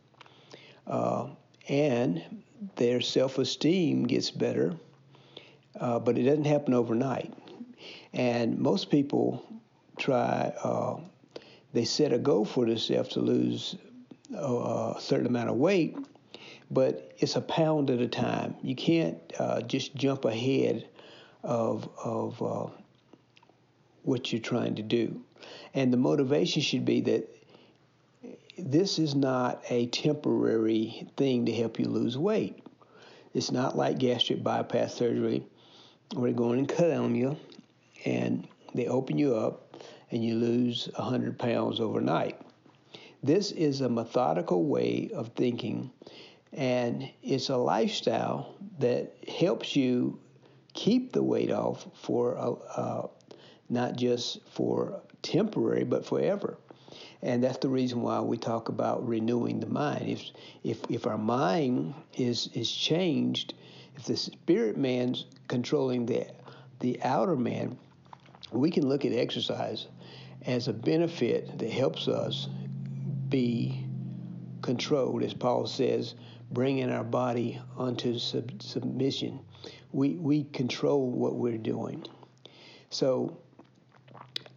uh, 0.87 1.29
and 1.71 2.43
their 2.75 3.01
self 3.01 3.39
esteem 3.39 4.03
gets 4.03 4.31
better, 4.31 4.75
uh, 5.79 6.01
but 6.01 6.19
it 6.19 6.25
doesn't 6.25 6.45
happen 6.45 6.75
overnight. 6.75 7.33
And 8.13 8.59
most 8.59 8.91
people 8.91 9.43
try, 9.97 10.53
uh, 10.63 10.97
they 11.73 11.85
set 11.85 12.13
a 12.13 12.19
goal 12.19 12.45
for 12.45 12.67
themselves 12.67 13.11
to 13.11 13.21
lose 13.21 13.77
uh, 14.37 14.95
a 14.97 15.01
certain 15.01 15.29
amount 15.29 15.49
of 15.49 15.57
weight, 15.57 15.97
but 16.73 17.13
it's 17.19 17.37
a 17.37 17.41
pound 17.41 17.89
at 17.89 18.01
a 18.01 18.09
time. 18.09 18.57
You 18.63 18.75
can't 18.75 19.19
uh, 19.39 19.61
just 19.63 19.95
jump 19.95 20.25
ahead 20.25 20.89
of, 21.45 21.89
of 22.03 22.43
uh, 22.43 22.67
what 24.03 24.33
you're 24.33 24.43
trying 24.43 24.75
to 24.75 24.83
do. 24.83 25.23
And 25.73 25.93
the 25.93 25.97
motivation 25.97 26.63
should 26.63 26.85
be 26.85 27.01
that 27.03 27.29
this 28.65 28.99
is 28.99 29.15
not 29.15 29.63
a 29.69 29.87
temporary 29.87 31.07
thing 31.17 31.47
to 31.47 31.53
help 31.53 31.79
you 31.79 31.87
lose 31.87 32.17
weight. 32.17 32.65
It's 33.35 33.51
not 33.51 33.77
like 33.77 33.99
gastric 33.99 34.43
bypass 34.43 34.95
surgery 34.95 35.45
where 36.15 36.31
they're 36.31 36.37
going 36.37 36.59
and 36.59 36.69
cut 36.69 36.91
on 36.91 37.15
you 37.15 37.37
and 38.05 38.49
they 38.75 38.87
open 38.87 39.19
you 39.19 39.37
up 39.37 39.77
and 40.11 40.25
you 40.25 40.35
lose 40.35 40.89
100 40.97 41.39
pounds 41.39 41.81
overnight. 41.81 42.41
This 43.23 43.53
is 43.53 43.81
a 43.81 43.89
methodical 43.89 44.65
way 44.65 45.11
of 45.15 45.29
thinking, 45.37 45.91
and 46.53 47.09
it's 47.23 47.51
a 47.51 47.57
lifestyle 47.57 48.55
that 48.79 49.15
helps 49.29 49.77
you 49.77 50.19
keep 50.73 51.13
the 51.13 51.23
weight 51.23 51.51
off 51.51 51.87
for 51.95 52.39
uh, 52.39 53.07
not 53.69 53.97
just 53.97 54.41
for 54.49 55.03
temporary, 55.23 55.85
but 55.85 56.05
forever. 56.05 56.57
And 57.23 57.45
that's 57.45 57.59
the 57.59 57.69
reason 57.69 58.03
why 58.03 58.21
we 58.21 58.39
talk 58.39 58.69
about 58.69 59.07
renewing 59.07 59.61
the 59.61 59.67
mind. 59.67 60.09
If 60.09 60.31
if 60.63 60.81
if 60.89 61.07
our 61.07 61.19
mind 61.19 61.95
is 62.15 62.49
is 62.55 62.71
changed, 62.71 63.55
if 63.97 64.05
the 64.05 64.17
spirit 64.17 64.77
man's 64.77 65.27
controlling 65.49 66.07
the 66.07 66.27
the 66.81 67.03
outer 67.03 67.37
man, 67.37 67.77
we 68.53 68.71
can 68.71 68.89
look 68.89 69.05
at 69.05 69.13
exercise 69.13 69.87
as 70.47 70.69
a 70.69 70.73
benefit 70.73 71.59
that 71.59 71.71
helps 71.71 72.09
us 72.09 72.49
be 73.29 73.85
controlled, 74.63 75.23
as 75.23 75.35
Paul 75.35 75.67
says, 75.67 76.15
bringing 76.51 76.91
our 76.91 77.05
body 77.05 77.61
unto 77.79 78.19
sub- 78.19 78.63
submission. 78.63 79.41
We, 79.93 80.11
we 80.11 80.45
control 80.45 81.11
what 81.11 81.35
we're 81.35 81.59
doing. 81.59 82.05
So, 82.91 83.39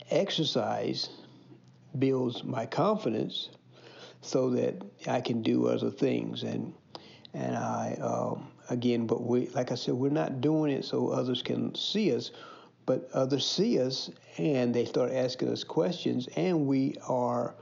exercise 0.10 1.10
builds 2.00 2.44
my 2.44 2.66
confidence 2.66 3.50
so 4.22 4.50
that 4.52 4.82
I 5.08 5.22
can 5.22 5.42
do 5.42 5.68
other 5.68 5.92
things. 5.92 6.44
And, 6.44 6.74
and 7.34 7.56
I, 7.56 7.98
um, 8.02 8.48
again, 8.70 9.06
but 9.08 9.24
we, 9.24 9.48
like 9.50 9.72
I 9.72 9.76
said, 9.76 9.96
we're 9.96 10.10
not 10.10 10.42
doing 10.42 10.72
it 10.72 10.86
so 10.86 11.10
others 11.10 11.42
can 11.42 11.76
see 11.76 12.16
us 12.16 12.32
but 12.86 13.10
others 13.14 13.48
see 13.48 13.80
us 13.80 14.10
and 14.38 14.74
they 14.74 14.86
start 14.86 15.12
asking 15.12 15.50
us 15.50 15.64
questions, 15.64 16.28
and 16.36 16.66
we 16.66 16.96
are 17.08 17.56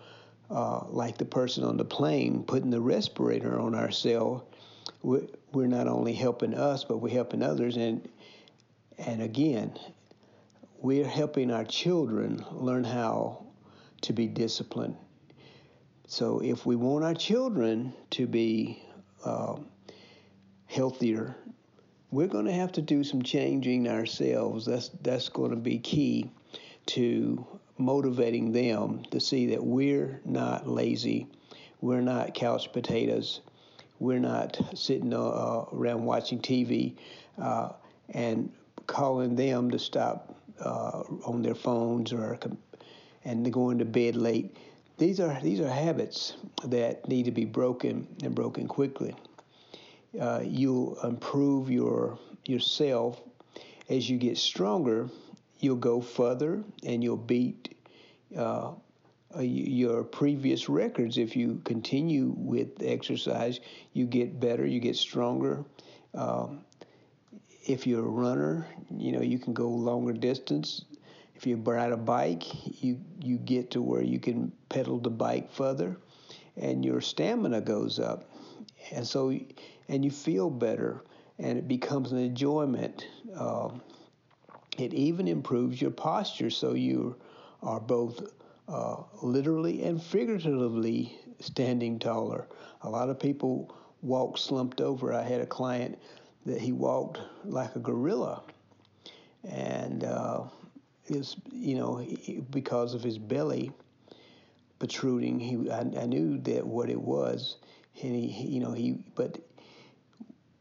uh, 0.49 0.83
like 0.87 1.17
the 1.17 1.25
person 1.25 1.63
on 1.63 1.77
the 1.77 1.85
plane 1.85 2.43
putting 2.43 2.69
the 2.69 2.81
respirator 2.81 3.59
on 3.59 3.75
ourselves. 3.75 4.43
We're, 5.03 5.27
we're 5.51 5.67
not 5.67 5.87
only 5.87 6.13
helping 6.13 6.53
us, 6.53 6.83
but 6.83 6.97
we're 6.97 7.13
helping 7.13 7.43
others, 7.43 7.77
and 7.77 8.07
and 8.97 9.21
again, 9.21 9.77
we're 10.79 11.07
helping 11.07 11.51
our 11.51 11.65
children 11.65 12.43
learn 12.51 12.83
how 12.83 13.45
to 14.01 14.13
be 14.13 14.27
disciplined. 14.27 14.95
So 16.07 16.41
if 16.43 16.65
we 16.65 16.75
want 16.75 17.05
our 17.05 17.13
children 17.13 17.93
to 18.11 18.27
be 18.27 18.83
uh, 19.23 19.57
healthier 20.65 21.35
we're 22.11 22.27
going 22.27 22.45
to 22.45 22.53
have 22.53 22.73
to 22.73 22.81
do 22.81 23.03
some 23.03 23.23
changing 23.23 23.87
ourselves. 23.87 24.65
That's 24.65 24.89
that's 25.01 25.29
going 25.29 25.51
to 25.51 25.57
be 25.57 25.79
key 25.79 26.29
to 26.87 27.45
motivating 27.77 28.51
them 28.51 29.03
to 29.11 29.19
see 29.19 29.47
that 29.47 29.63
we're 29.63 30.21
not 30.25 30.67
lazy, 30.67 31.27
we're 31.79 32.01
not 32.01 32.33
couch 32.33 32.71
potatoes, 32.73 33.41
we're 33.99 34.19
not 34.19 34.59
sitting 34.75 35.13
uh, 35.13 35.65
around 35.73 36.03
watching 36.03 36.39
TV 36.39 36.95
uh, 37.41 37.69
and 38.09 38.51
calling 38.87 39.35
them 39.35 39.71
to 39.71 39.79
stop 39.79 40.35
uh, 40.59 41.03
on 41.25 41.41
their 41.41 41.55
phones 41.55 42.11
or 42.11 42.37
and 43.23 43.51
going 43.51 43.79
to 43.79 43.85
bed 43.85 44.15
late. 44.15 44.55
These 44.97 45.19
are 45.19 45.39
these 45.41 45.59
are 45.59 45.69
habits 45.69 46.33
that 46.65 47.07
need 47.07 47.25
to 47.25 47.31
be 47.31 47.45
broken 47.45 48.07
and 48.23 48.35
broken 48.35 48.67
quickly 48.67 49.15
uh, 50.19 50.41
you'll 50.43 50.99
improve 51.03 51.69
your 51.69 52.17
yourself 52.45 53.21
as 53.89 54.09
you 54.09 54.17
get 54.17 54.37
stronger. 54.37 55.09
You'll 55.59 55.75
go 55.75 56.01
further 56.01 56.63
and 56.83 57.03
you'll 57.03 57.17
beat 57.17 57.75
uh, 58.35 58.71
your 59.39 60.03
previous 60.03 60.67
records. 60.67 61.17
If 61.17 61.35
you 61.35 61.61
continue 61.63 62.33
with 62.35 62.81
exercise, 62.81 63.59
you 63.93 64.05
get 64.05 64.39
better, 64.39 64.65
you 64.65 64.79
get 64.79 64.95
stronger. 64.95 65.63
Um, 66.13 66.61
if 67.65 67.85
you're 67.85 68.05
a 68.05 68.09
runner, 68.09 68.67
you 68.97 69.11
know 69.11 69.21
you 69.21 69.39
can 69.39 69.53
go 69.53 69.69
longer 69.69 70.13
distance. 70.13 70.83
If 71.41 71.47
you 71.47 71.55
ride 71.55 71.91
a 71.91 71.97
bike, 71.97 72.43
you 72.83 72.99
you 73.19 73.39
get 73.39 73.71
to 73.71 73.81
where 73.81 74.03
you 74.03 74.19
can 74.19 74.51
pedal 74.69 74.99
the 74.99 75.09
bike 75.09 75.51
further, 75.51 75.97
and 76.55 76.85
your 76.85 77.01
stamina 77.01 77.61
goes 77.61 77.97
up. 77.97 78.29
And 78.91 79.07
so 79.07 79.35
and 79.87 80.05
you 80.05 80.11
feel 80.11 80.51
better, 80.51 81.03
and 81.39 81.57
it 81.57 81.67
becomes 81.67 82.11
an 82.11 82.19
enjoyment. 82.19 83.07
Uh, 83.35 83.69
it 84.77 84.93
even 84.93 85.27
improves 85.27 85.81
your 85.81 85.89
posture, 85.89 86.51
so 86.51 86.75
you 86.75 87.15
are 87.63 87.79
both 87.79 88.21
uh, 88.67 88.97
literally 89.23 89.81
and 89.81 89.99
figuratively 89.99 91.17
standing 91.39 91.97
taller. 91.97 92.47
A 92.83 92.89
lot 92.91 93.09
of 93.09 93.19
people 93.19 93.75
walk 94.03 94.37
slumped 94.37 94.79
over. 94.79 95.11
I 95.11 95.23
had 95.23 95.41
a 95.41 95.47
client 95.47 95.97
that 96.45 96.61
he 96.61 96.71
walked 96.71 97.17
like 97.43 97.75
a 97.75 97.79
gorilla, 97.79 98.43
and 99.43 100.03
uh, 100.03 100.43
is 101.11 101.35
you 101.51 101.75
know 101.75 102.05
because 102.49 102.93
of 102.93 103.03
his 103.03 103.17
belly 103.17 103.71
protruding. 104.79 105.39
He 105.39 105.69
I, 105.69 105.79
I, 105.79 106.05
knew 106.05 106.39
that 106.39 106.65
what 106.65 106.89
it 106.89 106.99
was, 106.99 107.57
and 108.01 108.15
he, 108.15 108.27
he 108.27 108.47
you 108.49 108.59
know 108.59 108.71
he 108.71 109.03
but 109.15 109.39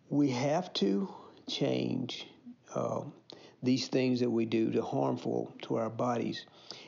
we 0.08 0.30
have 0.30 0.72
to 0.74 1.08
change 1.48 2.26
uh, 2.74 3.02
these 3.62 3.88
things 3.88 4.20
that 4.20 4.30
we 4.30 4.44
do 4.44 4.70
to 4.72 4.82
harmful 4.82 5.54
to 5.62 5.76
our 5.76 5.90
bodies. 5.90 6.44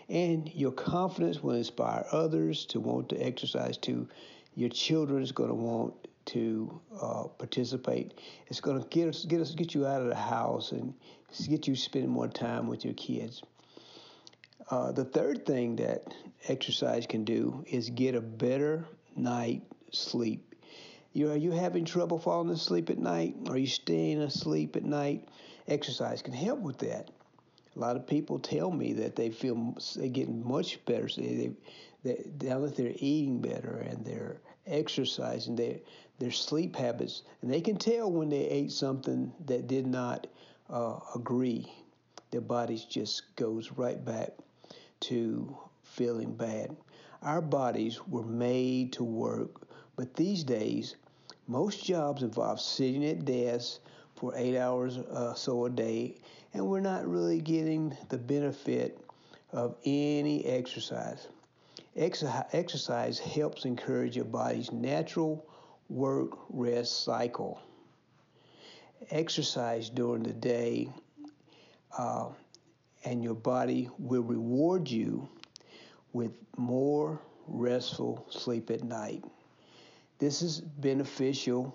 And 0.08 0.52
your 0.52 0.72
confidence 0.72 1.42
will 1.42 1.54
inspire 1.54 2.04
others 2.12 2.66
to 2.66 2.80
want 2.80 3.08
to 3.10 3.16
exercise 3.16 3.78
too. 3.78 4.08
Your 4.54 4.68
children 4.68 5.22
is 5.22 5.32
going 5.32 5.48
to 5.48 5.54
want 5.54 5.94
to 6.26 6.80
uh, 7.00 7.24
participate. 7.38 8.20
It's 8.48 8.60
going 8.60 8.80
to 8.80 8.88
get 8.88 9.08
us, 9.08 9.24
get 9.24 9.40
us, 9.40 9.54
get 9.54 9.74
you 9.74 9.86
out 9.86 10.02
of 10.02 10.08
the 10.08 10.14
house 10.14 10.72
and 10.72 10.94
get 11.48 11.66
you 11.66 11.74
spending 11.74 12.10
more 12.10 12.28
time 12.28 12.66
with 12.66 12.84
your 12.84 12.94
kids. 12.94 13.42
Uh, 14.72 14.90
the 14.90 15.04
third 15.04 15.44
thing 15.44 15.76
that 15.76 16.14
exercise 16.48 17.06
can 17.06 17.24
do 17.24 17.62
is 17.68 17.90
get 17.90 18.14
a 18.14 18.20
better 18.22 18.86
night 19.14 19.62
sleep. 19.90 20.54
You 21.12 21.30
are 21.30 21.36
you 21.36 21.50
having 21.50 21.84
trouble 21.84 22.18
falling 22.18 22.48
asleep 22.48 22.88
at 22.88 22.96
night? 22.96 23.36
Are 23.50 23.58
you 23.58 23.66
staying 23.66 24.22
asleep 24.22 24.74
at 24.74 24.82
night? 24.82 25.28
Exercise 25.68 26.22
can 26.22 26.32
help 26.32 26.60
with 26.60 26.78
that. 26.78 27.10
A 27.76 27.78
lot 27.78 27.96
of 27.96 28.06
people 28.06 28.38
tell 28.38 28.70
me 28.70 28.94
that 28.94 29.14
they 29.14 29.28
feel 29.28 29.76
they're 29.94 30.08
getting 30.08 30.42
much 30.42 30.82
better. 30.86 31.06
So 31.06 31.20
they, 31.20 31.52
they, 32.02 32.24
now 32.40 32.60
that 32.60 32.74
they're 32.74 32.94
eating 32.96 33.42
better 33.42 33.76
and 33.86 34.02
they're 34.06 34.40
exercising, 34.66 35.54
their 35.54 35.80
their 36.18 36.32
sleep 36.32 36.76
habits, 36.76 37.24
and 37.42 37.52
they 37.52 37.60
can 37.60 37.76
tell 37.76 38.10
when 38.10 38.30
they 38.30 38.48
ate 38.48 38.72
something 38.72 39.34
that 39.44 39.66
did 39.66 39.86
not 39.86 40.28
uh, 40.70 40.98
agree. 41.14 41.70
Their 42.30 42.40
bodies 42.40 42.86
just 42.86 43.36
goes 43.36 43.70
right 43.72 44.02
back 44.02 44.30
to 45.02 45.56
feeling 45.82 46.34
bad. 46.34 46.76
Our 47.22 47.40
bodies 47.40 48.00
were 48.08 48.24
made 48.24 48.92
to 48.94 49.04
work, 49.04 49.68
but 49.96 50.14
these 50.14 50.42
days 50.44 50.96
most 51.46 51.84
jobs 51.84 52.22
involve 52.22 52.60
sitting 52.60 53.04
at 53.04 53.24
desks 53.24 53.80
for 54.16 54.32
eight 54.36 54.56
hours 54.56 54.98
or 54.98 55.34
so 55.36 55.66
a 55.66 55.70
day, 55.70 56.16
and 56.54 56.66
we're 56.66 56.80
not 56.80 57.06
really 57.06 57.40
getting 57.40 57.96
the 58.08 58.18
benefit 58.18 58.98
of 59.52 59.76
any 59.84 60.44
exercise. 60.46 61.28
Exercise 61.96 63.18
helps 63.18 63.64
encourage 63.64 64.16
your 64.16 64.24
body's 64.24 64.72
natural 64.72 65.44
work 65.88 66.30
rest 66.48 67.04
cycle. 67.04 67.60
Exercise 69.10 69.90
during 69.90 70.22
the 70.22 70.32
day, 70.32 70.88
uh, 71.98 72.28
and 73.04 73.22
your 73.22 73.34
body 73.34 73.88
will 73.98 74.22
reward 74.22 74.88
you 74.88 75.28
with 76.12 76.32
more 76.56 77.20
restful 77.46 78.26
sleep 78.30 78.70
at 78.70 78.82
night. 78.82 79.24
This 80.18 80.42
is 80.42 80.60
beneficial 80.60 81.74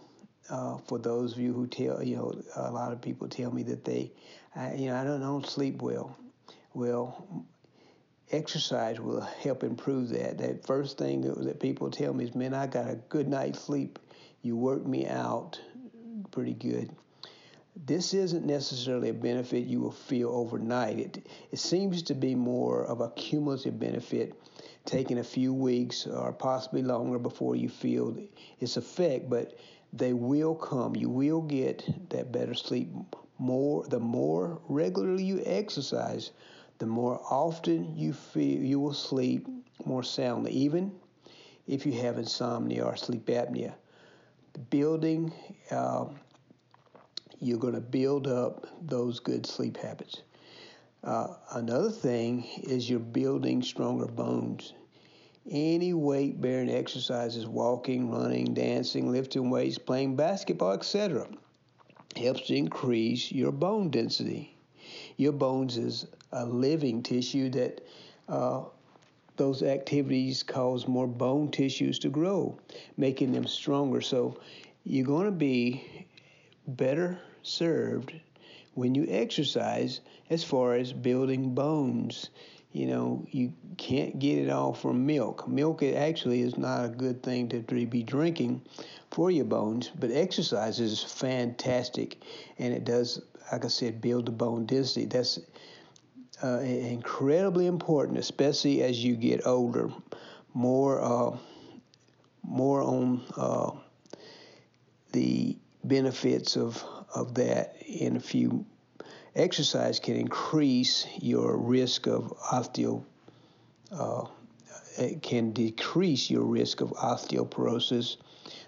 uh, 0.50 0.78
for 0.78 0.98
those 0.98 1.34
of 1.34 1.40
you 1.40 1.54
who 1.54 1.68
tell 1.68 2.02
you 2.02 2.16
know 2.16 2.34
a 2.56 2.72
lot 2.72 2.94
of 2.94 3.02
people 3.02 3.28
tell 3.28 3.52
me 3.52 3.64
that 3.64 3.84
they, 3.84 4.12
I, 4.56 4.76
you 4.76 4.88
know, 4.88 4.96
I 4.96 5.04
don't, 5.04 5.22
I 5.22 5.26
don't 5.26 5.46
sleep 5.46 5.82
well. 5.82 6.18
Well, 6.74 7.46
exercise 8.32 9.00
will 9.00 9.22
help 9.22 9.64
improve 9.64 10.10
that. 10.10 10.38
That 10.38 10.66
first 10.66 10.98
thing 10.98 11.22
that 11.22 11.60
people 11.60 11.90
tell 11.90 12.14
me 12.14 12.26
is, 12.26 12.36
man, 12.36 12.54
I 12.54 12.68
got 12.68 12.90
a 12.90 12.96
good 13.10 13.28
night's 13.28 13.60
sleep. 13.60 14.00
You 14.42 14.56
work 14.56 14.86
me 14.86 15.08
out 15.08 15.60
pretty 16.32 16.54
good. 16.54 16.92
This 17.86 18.14
isn't 18.14 18.46
necessarily 18.46 19.10
a 19.10 19.14
benefit 19.14 19.66
you 19.66 19.80
will 19.80 19.92
feel 19.92 20.30
overnight. 20.30 21.00
It, 21.00 21.28
it 21.52 21.60
seems 21.60 22.02
to 22.04 22.16
be 22.16 22.34
more 22.34 22.84
of 22.86 23.02
a 23.02 23.12
cumulative 23.12 23.80
benefit, 23.80 24.34
taking 24.86 25.20
a 25.20 25.24
few 25.24 25.54
weeks 25.54 26.08
or 26.08 26.34
possibly 26.34 26.82
longer 26.82 27.20
before 27.20 27.56
you 27.56 27.70
feel 27.70 28.18
its 28.60 28.78
effect, 28.78 29.30
but 29.30 29.60
they 29.94 30.14
will 30.14 30.56
come. 30.56 30.96
You 30.96 31.10
will 31.10 31.42
get 31.42 32.10
that 32.10 32.32
better 32.32 32.56
sleep 32.56 32.90
more 33.38 33.86
the 33.86 34.00
more 34.00 34.60
regularly 34.68 35.24
you 35.24 35.44
exercise, 35.46 36.32
the 36.80 36.88
more 36.88 37.22
often 37.30 37.96
you 37.96 38.14
feel 38.14 38.60
you 38.60 38.80
will 38.80 38.94
sleep 38.94 39.48
more 39.86 40.04
soundly, 40.04 40.52
even 40.52 40.92
if 41.68 41.86
you 41.86 41.92
have 41.94 42.18
insomnia 42.18 42.84
or 42.84 42.96
sleep 42.96 43.26
apnea. 43.28 43.74
Building, 44.72 45.32
uh, 45.70 46.06
you're 47.40 47.60
going 47.60 47.74
to 47.74 47.82
build 47.82 48.28
up 48.28 48.68
those 48.82 49.20
good 49.20 49.46
sleep 49.46 49.78
habits. 49.78 50.22
Uh, 51.04 51.28
another 51.54 51.92
thing 51.92 52.44
is 52.64 52.90
you're 52.90 53.00
building 53.00 53.62
stronger 53.62 54.08
bones. 54.08 54.74
Any 55.50 55.94
weight 55.94 56.42
bearing 56.42 56.70
exercises, 56.70 57.48
walking, 57.48 58.12
running, 58.12 58.54
dancing, 58.54 59.12
lifting 59.12 59.50
weights, 59.50 59.78
playing 59.78 60.16
basketball, 60.16 60.74
etc., 60.74 61.28
helps 62.18 62.48
to 62.48 62.56
increase 62.56 63.32
your 63.32 63.52
bone 63.52 63.90
density. 63.90 64.58
Your 65.18 65.32
bones 65.32 65.78
is 65.78 66.08
a 66.32 66.46
living 66.46 67.04
tissue 67.04 67.50
that 67.52 67.86
uh, 68.28 68.64
those 69.38 69.64
activities 69.64 70.44
cause 70.44 70.88
more 70.88 71.08
bone 71.08 71.52
tissues 71.52 72.00
to 72.00 72.10
grow, 72.10 72.60
making 72.98 73.32
them 73.32 73.46
stronger. 73.48 74.02
So 74.02 74.40
you're 74.84 75.06
going 75.06 75.26
to 75.26 75.32
be 75.32 76.08
better 76.68 77.20
served 77.48 78.14
when 78.74 78.94
you 78.94 79.06
exercise 79.10 80.02
as 80.30 80.44
far 80.44 80.76
as 80.76 80.94
building 80.94 81.56
bones. 81.56 82.30
You 82.72 82.86
know, 82.88 83.26
you 83.32 83.54
can't 83.78 84.20
get 84.20 84.38
it 84.38 84.50
all 84.50 84.74
from 84.74 85.06
milk. 85.06 85.48
Milk 85.48 85.82
actually 85.82 86.42
is 86.42 86.58
not 86.58 86.86
a 86.86 86.90
good 86.90 87.24
thing 87.24 87.50
to 87.50 87.60
be 87.60 88.04
drinking 88.04 88.62
for 89.10 89.32
your 89.32 89.46
bones, 89.46 89.90
but 89.98 90.12
exercise 90.12 90.80
is 90.80 91.02
fantastic 91.02 92.18
and 92.60 92.74
it 92.74 92.86
does, 92.86 93.22
like 93.52 93.66
I 93.66 93.70
said, 93.70 94.02
build 94.02 94.28
the 94.28 94.32
bone 94.32 94.66
density. 94.66 95.06
That's 95.06 95.40
uh, 96.44 96.60
incredibly 96.60 97.66
important, 97.66 98.20
especially 98.20 98.84
as 98.84 99.04
you 99.04 99.16
get 99.16 99.48
older. 99.48 99.90
More, 100.54 101.02
uh, 101.02 101.38
more 102.44 102.82
on 102.82 103.24
uh, 103.36 103.72
the 105.14 105.58
benefits 105.84 106.58
of 106.58 106.84
of 107.14 107.36
that 107.36 107.76
in 107.86 108.18
a 108.18 108.20
few. 108.20 108.66
Exercise 109.36 110.00
can 110.00 110.16
increase 110.16 111.06
your 111.20 111.58
risk 111.58 112.08
of 112.08 112.34
osteo. 112.40 113.04
Uh, 113.92 114.26
can 115.22 115.52
decrease 115.52 116.30
your 116.30 116.44
risk 116.44 116.82
of 116.82 116.90
osteoporosis. 116.92 118.18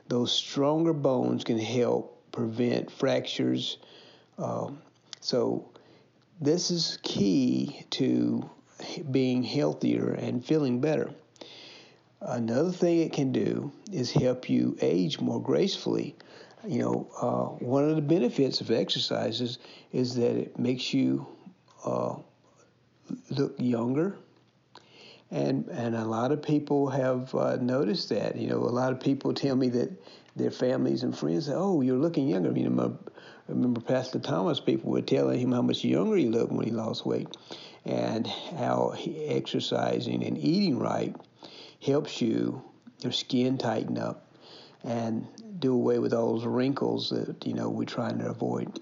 Those 0.08 0.32
stronger 0.32 0.94
bones 0.94 1.44
can 1.44 1.58
help 1.58 2.32
prevent 2.32 2.92
fractures. 2.92 3.78
Um, 4.38 4.82
so 5.22 5.70
this 6.40 6.72
is 6.72 7.00
key 7.02 7.86
to 7.92 8.50
being 9.12 9.44
healthier 9.44 10.12
and 10.12 10.46
feeling 10.46 10.80
better. 10.80 11.12
Another 12.22 12.72
thing 12.72 13.00
it 13.00 13.14
can 13.14 13.32
do 13.32 13.72
is 13.92 14.12
help 14.12 14.50
you 14.50 14.78
age 14.82 15.20
more 15.20 15.42
gracefully. 15.42 16.16
You 16.68 16.82
know, 16.82 17.08
uh, 17.22 17.66
one 17.66 17.90
of 17.90 17.96
the 17.96 18.02
benefits 18.02 18.60
of 18.62 18.70
exercises 18.70 19.42
is 19.42 19.58
is 19.92 20.16
that 20.16 20.36
it 20.36 20.60
makes 20.60 20.94
you 20.94 21.26
uh, 21.86 22.16
look 23.30 23.56
younger. 23.58 24.18
And, 25.32 25.68
and 25.68 25.96
a 25.96 26.06
lot 26.06 26.32
of 26.32 26.42
people 26.42 26.90
have 26.90 27.34
uh, 27.36 27.58
noticed 27.58 28.10
that. 28.10 28.36
You 28.36 28.50
know, 28.50 28.58
a 28.58 28.74
lot 28.74 28.92
of 28.92 29.00
people 29.00 29.34
tell 29.34 29.56
me 29.56 29.70
that 29.70 29.92
their 30.36 30.50
families 30.50 31.04
and 31.04 31.18
friends 31.18 31.46
say, 31.46 31.54
"Oh, 31.54 31.82
you're 31.82 31.98
looking 31.98 32.28
younger." 32.28 32.52
You 32.52 32.70
know, 32.70 32.98
I 33.48 33.52
remember 33.52 33.80
Pastor 33.80 34.20
Thomas. 34.20 34.60
People 34.60 34.92
were 34.92 35.02
telling 35.02 35.40
him 35.40 35.52
how 35.52 35.62
much 35.62 35.84
younger 35.84 36.16
he 36.16 36.28
looked 36.28 36.52
when 36.52 36.66
he 36.66 36.72
lost 36.72 37.06
weight, 37.06 37.28
and 37.86 38.26
how 38.28 38.96
exercising 39.28 40.24
and 40.26 40.38
eating 40.38 40.80
right 40.80 41.16
helps 41.82 42.22
you 42.22 42.62
your 43.02 43.12
skin 43.12 43.58
tighten 43.58 43.98
up 43.98 44.30
and 44.84 45.28
do 45.60 45.74
away 45.74 46.00
with 46.00 46.14
all 46.14 46.36
those 46.36 46.46
wrinkles 46.46 47.10
that 47.10 47.46
you 47.46 47.54
know 47.54 47.70
we're 47.70 47.86
trying 47.86 48.20
to 48.20 48.28
avoid. 48.28 48.80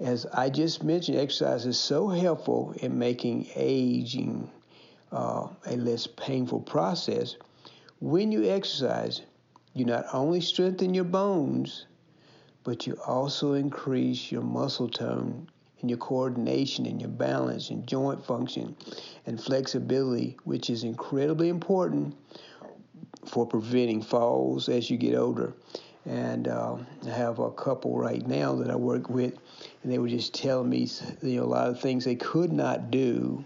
As 0.00 0.26
I 0.26 0.50
just 0.50 0.82
mentioned, 0.82 1.18
exercise 1.18 1.64
is 1.64 1.78
so 1.78 2.08
helpful 2.08 2.74
in 2.76 2.98
making 2.98 3.48
aging 3.54 4.50
uh, 5.12 5.48
a 5.66 5.76
less 5.76 6.06
painful 6.06 6.60
process. 6.60 7.36
When 8.00 8.30
you 8.30 8.50
exercise, 8.50 9.22
you 9.72 9.84
not 9.86 10.04
only 10.12 10.40
strengthen 10.40 10.92
your 10.92 11.04
bones, 11.04 11.86
but 12.62 12.86
you 12.86 12.98
also 13.06 13.54
increase 13.54 14.30
your 14.30 14.42
muscle 14.42 14.88
tone 14.88 15.48
and 15.80 15.88
your 15.88 15.98
coordination 15.98 16.84
and 16.86 17.00
your 17.00 17.10
balance 17.10 17.70
and 17.70 17.86
joint 17.86 18.24
function 18.24 18.76
and 19.24 19.40
flexibility, 19.40 20.36
which 20.44 20.68
is 20.68 20.82
incredibly 20.82 21.48
important 21.48 22.14
for 23.26 23.46
preventing 23.46 24.02
falls 24.02 24.68
as 24.68 24.90
you 24.90 24.96
get 24.96 25.14
older. 25.14 25.54
And 26.06 26.46
uh, 26.46 26.76
I 27.04 27.10
have 27.10 27.40
a 27.40 27.50
couple 27.50 27.98
right 27.98 28.24
now 28.26 28.54
that 28.56 28.70
I 28.70 28.76
work 28.76 29.10
with, 29.10 29.34
and 29.82 29.92
they 29.92 29.98
were 29.98 30.08
just 30.08 30.34
telling 30.34 30.70
me 30.70 30.88
you 31.22 31.38
know, 31.38 31.44
a 31.44 31.46
lot 31.46 31.68
of 31.68 31.80
things 31.80 32.04
they 32.04 32.14
could 32.14 32.52
not 32.52 32.90
do 32.90 33.44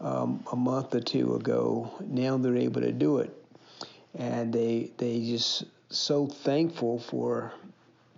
um, 0.00 0.42
a 0.50 0.56
month 0.56 0.94
or 0.94 1.00
two 1.00 1.34
ago. 1.34 1.92
Now 2.00 2.38
they're 2.38 2.56
able 2.56 2.80
to 2.80 2.92
do 2.92 3.18
it 3.18 3.44
and 4.14 4.52
they 4.52 4.90
they 4.96 5.20
just 5.20 5.64
so 5.90 6.26
thankful 6.26 6.98
for 6.98 7.52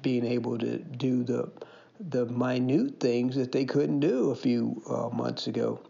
being 0.03 0.25
able 0.25 0.59
to 0.59 0.79
do 0.79 1.25
the 1.25 1.51
the 1.99 2.27
minute 2.27 3.01
things 3.01 3.37
that 3.37 3.53
they 3.53 3.65
couldn't 3.65 4.01
do 4.01 4.31
a 4.31 4.35
few 4.35 4.83
uh, 4.89 5.09
months 5.15 5.47
ago. 5.47 5.81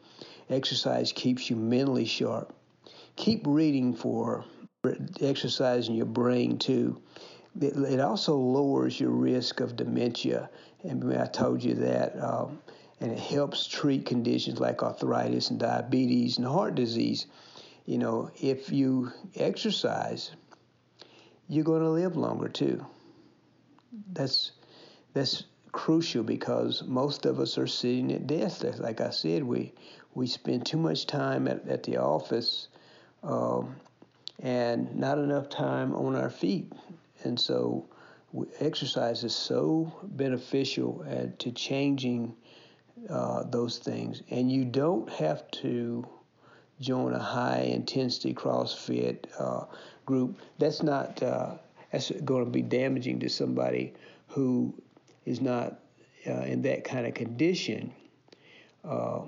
Exercise 0.49 1.13
keeps 1.13 1.51
you 1.51 1.57
mentally 1.57 2.05
sharp. 2.05 2.55
Keep 3.17 3.43
reading 3.47 3.93
for 3.93 4.45
exercising 5.21 5.97
your 5.97 6.07
brain 6.07 6.59
too. 6.59 7.01
It, 7.61 8.01
also 8.01 8.37
lowers 8.37 9.01
your 9.01 9.11
risk 9.11 9.61
of 9.61 9.77
dementia, 9.77 10.51
and 10.85 11.13
I 11.17 11.27
told 11.27 11.63
you 11.63 11.75
that. 11.75 12.23
Um, 12.23 12.61
and 12.99 13.13
it 13.13 13.19
helps 13.19 13.67
treat 13.67 14.07
conditions 14.07 14.59
like 14.59 14.83
arthritis 14.83 15.51
and 15.51 15.61
diabetes 15.61 16.39
and 16.39 16.47
heart 16.47 16.75
disease 16.75 17.27
you 17.87 17.99
know, 17.99 18.31
if 18.43 18.73
you 18.73 19.13
exercise, 19.37 20.33
you're 21.49 21.65
going 21.65 21.83
to 21.83 21.91
live 21.91 22.17
longer 22.17 22.49
too. 22.49 22.85
That's 24.13 24.53
that's 25.15 25.45
crucial 25.71 26.25
because 26.25 26.83
most 26.83 27.27
of 27.27 27.39
us 27.39 27.57
are 27.57 27.67
sitting 27.69 28.13
at 28.13 28.27
desks. 28.27 28.81
Like 28.81 29.01
I 29.01 29.11
said, 29.11 29.45
we 29.45 29.73
we 30.15 30.27
spend 30.27 30.67
too 30.67 30.79
much 30.79 31.07
time 31.07 31.47
at, 31.47 31.67
at 31.69 31.85
the 31.85 31.99
office 31.99 32.69
um, 33.23 33.77
and 34.41 34.95
not 34.97 35.19
enough 35.19 35.49
time 35.49 35.95
on 35.95 36.17
our 36.17 36.31
feet. 36.31 36.73
And 37.27 37.39
so, 37.39 37.87
exercise 38.61 39.25
is 39.25 39.35
so 39.35 39.93
beneficial 40.03 41.05
at, 41.09 41.39
to 41.41 41.53
changing 41.53 42.35
uh, 43.11 43.45
those 43.45 43.79
things. 43.79 44.23
And 44.31 44.51
you 44.51 44.65
don't 44.65 45.11
have 45.11 45.51
to 45.63 46.07
join 46.81 47.13
a 47.15 47.19
high 47.19 47.71
intensity 47.73 48.35
CrossFit 48.35 49.25
uh, 49.39 49.65
group, 50.05 50.39
that's 50.59 50.83
not 50.83 51.23
uh, 51.23 51.55
that's 51.93 52.11
going 52.11 52.45
to 52.45 52.51
be 52.51 52.63
damaging 52.63 53.21
to 53.21 53.29
somebody 53.29 53.95
who 54.29 54.75
is 55.25 55.41
not 55.41 55.81
uh, 56.27 56.43
in 56.43 56.63
that 56.63 56.85
kind 56.85 57.07
of 57.07 57.15
condition, 57.15 57.93
uh, 58.85 59.21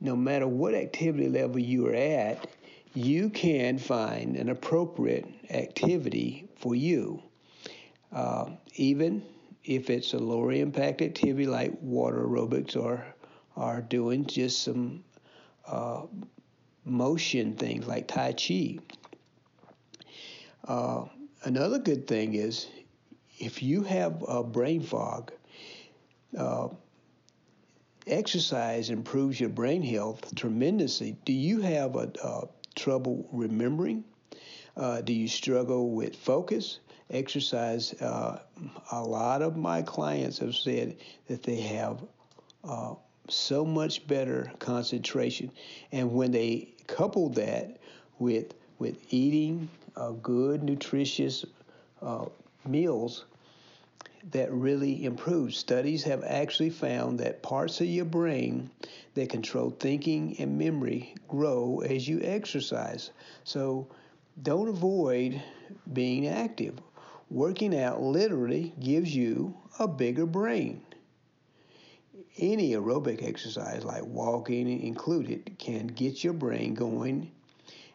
no 0.00 0.16
matter 0.16 0.46
what 0.46 0.74
activity 0.74 1.28
level 1.28 1.58
you 1.58 1.86
are 1.86 1.94
at, 1.94 2.46
you 2.94 3.30
can 3.30 3.78
find 3.78 4.36
an 4.36 4.48
appropriate 4.48 5.26
activity 5.50 6.48
for 6.56 6.74
you. 6.74 7.22
Uh, 8.12 8.50
even 8.74 9.22
if 9.64 9.90
it's 9.90 10.14
a 10.14 10.18
lower 10.18 10.52
impact 10.52 11.02
activity 11.02 11.46
like 11.46 11.72
water 11.80 12.26
aerobics 12.26 12.76
or 12.76 13.04
are 13.56 13.80
doing 13.82 14.26
just 14.26 14.62
some 14.62 15.04
uh, 15.66 16.02
motion 16.84 17.54
things 17.54 17.86
like 17.86 18.08
Tai 18.08 18.32
Chi. 18.32 18.78
Uh, 20.66 21.04
another 21.44 21.78
good 21.78 22.06
thing 22.06 22.34
is 22.34 22.66
if 23.38 23.62
you 23.62 23.82
have 23.82 24.22
a 24.26 24.42
brain 24.42 24.82
fog, 24.82 25.32
uh, 26.36 26.68
exercise 28.06 28.90
improves 28.90 29.38
your 29.38 29.48
brain 29.48 29.82
health 29.82 30.34
tremendously. 30.34 31.16
Do 31.24 31.32
you 31.32 31.60
have 31.60 31.96
a, 31.96 32.48
trouble 32.76 33.28
remembering? 33.32 34.04
Uh, 34.76 35.00
do 35.00 35.12
you 35.12 35.26
struggle 35.28 35.90
with 35.90 36.14
focus? 36.16 36.78
Exercise. 37.10 37.92
Uh, 38.00 38.40
a 38.92 39.02
lot 39.02 39.42
of 39.42 39.56
my 39.56 39.82
clients 39.82 40.38
have 40.38 40.54
said 40.54 40.96
that 41.26 41.42
they 41.42 41.60
have 41.60 42.02
uh, 42.64 42.94
so 43.28 43.64
much 43.64 44.06
better 44.06 44.50
concentration, 44.58 45.50
and 45.92 46.12
when 46.12 46.30
they 46.32 46.74
couple 46.86 47.28
that 47.30 47.78
with 48.18 48.54
with 48.78 48.96
eating 49.12 49.68
good, 50.22 50.62
nutritious 50.62 51.44
uh, 52.02 52.24
meals, 52.66 53.24
that 54.32 54.52
really 54.52 55.04
improves. 55.04 55.56
Studies 55.56 56.04
have 56.04 56.22
actually 56.24 56.70
found 56.70 57.18
that 57.20 57.42
parts 57.42 57.80
of 57.80 57.86
your 57.86 58.04
brain 58.04 58.70
that 59.14 59.28
control 59.30 59.70
thinking 59.70 60.36
and 60.38 60.58
memory 60.58 61.14
grow 61.28 61.80
as 61.80 62.06
you 62.06 62.20
exercise. 62.22 63.10
So 63.44 63.88
don't 64.42 64.68
avoid 64.68 65.42
being 65.92 66.28
active. 66.28 66.78
Working 67.30 67.78
out 67.78 68.02
literally 68.02 68.74
gives 68.80 69.14
you 69.14 69.56
a 69.78 69.86
bigger 69.86 70.26
brain. 70.26 70.82
Any 72.36 72.72
aerobic 72.72 73.22
exercise, 73.22 73.84
like 73.84 74.04
walking 74.04 74.82
included, 74.82 75.56
can 75.56 75.86
get 75.86 76.24
your 76.24 76.32
brain 76.32 76.74
going 76.74 77.30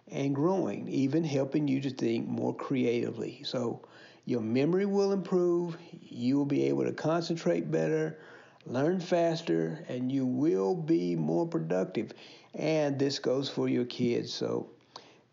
and 0.09 0.33
growing, 0.33 0.87
even 0.87 1.25
helping 1.25 1.67
you 1.67 1.81
to 1.81 1.89
think 1.89 2.29
more 2.29 2.55
creatively. 2.55 3.41
So 3.43 3.81
your 4.23 4.39
memory 4.39 4.85
will 4.85 5.11
improve, 5.11 5.75
you 6.01 6.37
will 6.37 6.45
be 6.45 6.63
able 6.63 6.85
to 6.85 6.93
concentrate 6.93 7.69
better, 7.69 8.17
learn 8.65 9.01
faster, 9.01 9.83
and 9.89 10.09
you 10.09 10.25
will 10.25 10.75
be 10.75 11.13
more 11.17 11.45
productive. 11.45 12.13
And 12.53 12.97
this 12.97 13.19
goes 13.19 13.49
for 13.49 13.67
your 13.67 13.85
kids. 13.85 14.33
So 14.33 14.69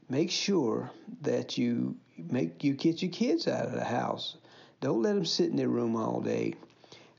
make 0.08 0.32
sure 0.32 0.90
that 1.20 1.56
you 1.56 1.94
make 2.30 2.62
you 2.62 2.74
get 2.74 3.02
your 3.02 3.10
kids 3.10 3.48
out 3.48 3.66
of 3.66 3.72
the 3.72 3.84
house. 3.84 4.36
Don't 4.80 5.02
let 5.02 5.14
them 5.14 5.24
sit 5.24 5.50
in 5.50 5.56
their 5.56 5.68
room 5.68 5.96
all 5.96 6.20
day 6.20 6.54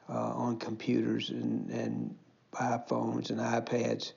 uh, 0.10 0.14
on 0.14 0.58
computers 0.58 1.30
and, 1.30 1.70
and 1.70 2.16
iPhones 2.54 3.30
and 3.30 3.40
iPads. 3.40 4.14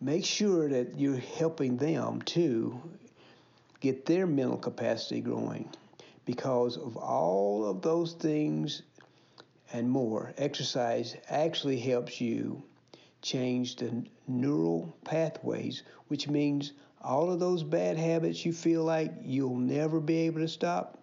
Make 0.00 0.24
sure 0.24 0.68
that 0.68 0.98
you're 0.98 1.16
helping 1.16 1.76
them 1.76 2.22
to 2.22 2.80
get 3.80 4.06
their 4.06 4.26
mental 4.26 4.58
capacity 4.58 5.20
growing 5.20 5.68
because 6.24 6.76
of 6.76 6.96
all 6.96 7.64
of 7.64 7.80
those 7.80 8.12
things 8.12 8.82
and 9.72 9.90
more, 9.90 10.32
exercise 10.38 11.16
actually 11.28 11.78
helps 11.78 12.20
you 12.20 12.62
change 13.22 13.76
the 13.76 14.04
neural 14.26 14.96
pathways, 15.04 15.82
which 16.08 16.28
means 16.28 16.72
all 17.02 17.30
of 17.30 17.40
those 17.40 17.62
bad 17.62 17.96
habits 17.96 18.44
you 18.44 18.52
feel 18.52 18.84
like 18.84 19.12
you'll 19.22 19.56
never 19.56 20.00
be 20.00 20.18
able 20.18 20.40
to 20.40 20.48
stop. 20.48 20.98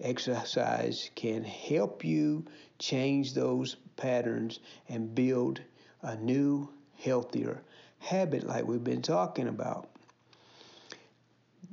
Exercise 0.00 1.10
can 1.14 1.42
help 1.42 2.04
you 2.04 2.44
change 2.78 3.34
those 3.34 3.76
patterns 3.96 4.60
and 4.88 5.14
build 5.14 5.60
a 6.02 6.16
new, 6.16 6.68
healthier 6.96 7.62
habit, 7.98 8.46
like 8.46 8.66
we've 8.66 8.84
been 8.84 9.02
talking 9.02 9.48
about. 9.48 9.88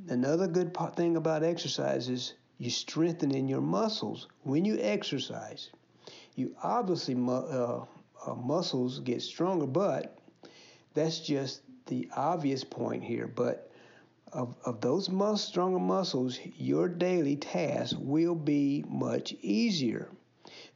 Another 0.07 0.47
good 0.47 0.75
thing 0.95 1.17
about 1.17 1.43
exercise 1.43 2.09
is 2.09 2.33
you 2.57 2.69
strengthening 2.69 3.47
your 3.47 3.61
muscles 3.61 4.27
when 4.43 4.65
you 4.65 4.77
exercise. 4.79 5.69
You 6.35 6.55
obviously 6.63 7.15
uh, 7.15 7.85
uh, 8.25 8.35
muscles 8.35 8.99
get 8.99 9.21
stronger, 9.21 9.65
but 9.65 10.17
that's 10.93 11.19
just 11.19 11.61
the 11.87 12.09
obvious 12.15 12.63
point 12.63 13.03
here. 13.03 13.27
But 13.27 13.71
of, 14.33 14.55
of 14.65 14.81
those 14.81 15.09
mus- 15.09 15.43
stronger 15.43 15.79
muscles, 15.79 16.39
your 16.57 16.87
daily 16.89 17.35
tasks 17.35 17.97
will 17.97 18.35
be 18.35 18.83
much 18.87 19.33
easier. 19.41 20.09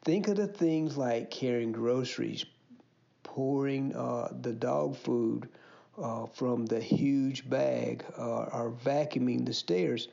Think 0.03 0.27
of 0.27 0.37
the 0.37 0.47
things 0.47 0.97
like 0.97 1.29
carrying 1.29 1.71
groceries, 1.71 2.45
pouring 3.23 3.95
uh, 3.95 4.29
the 4.41 4.53
dog 4.53 4.95
food 4.95 5.49
uh, 6.01 6.25
from 6.27 6.65
the 6.65 6.79
huge 6.79 7.49
bag, 7.49 8.05
uh, 8.17 8.43
or 8.53 8.73
vacuuming 8.83 9.45
the 9.45 9.53
stairs. 9.53 10.07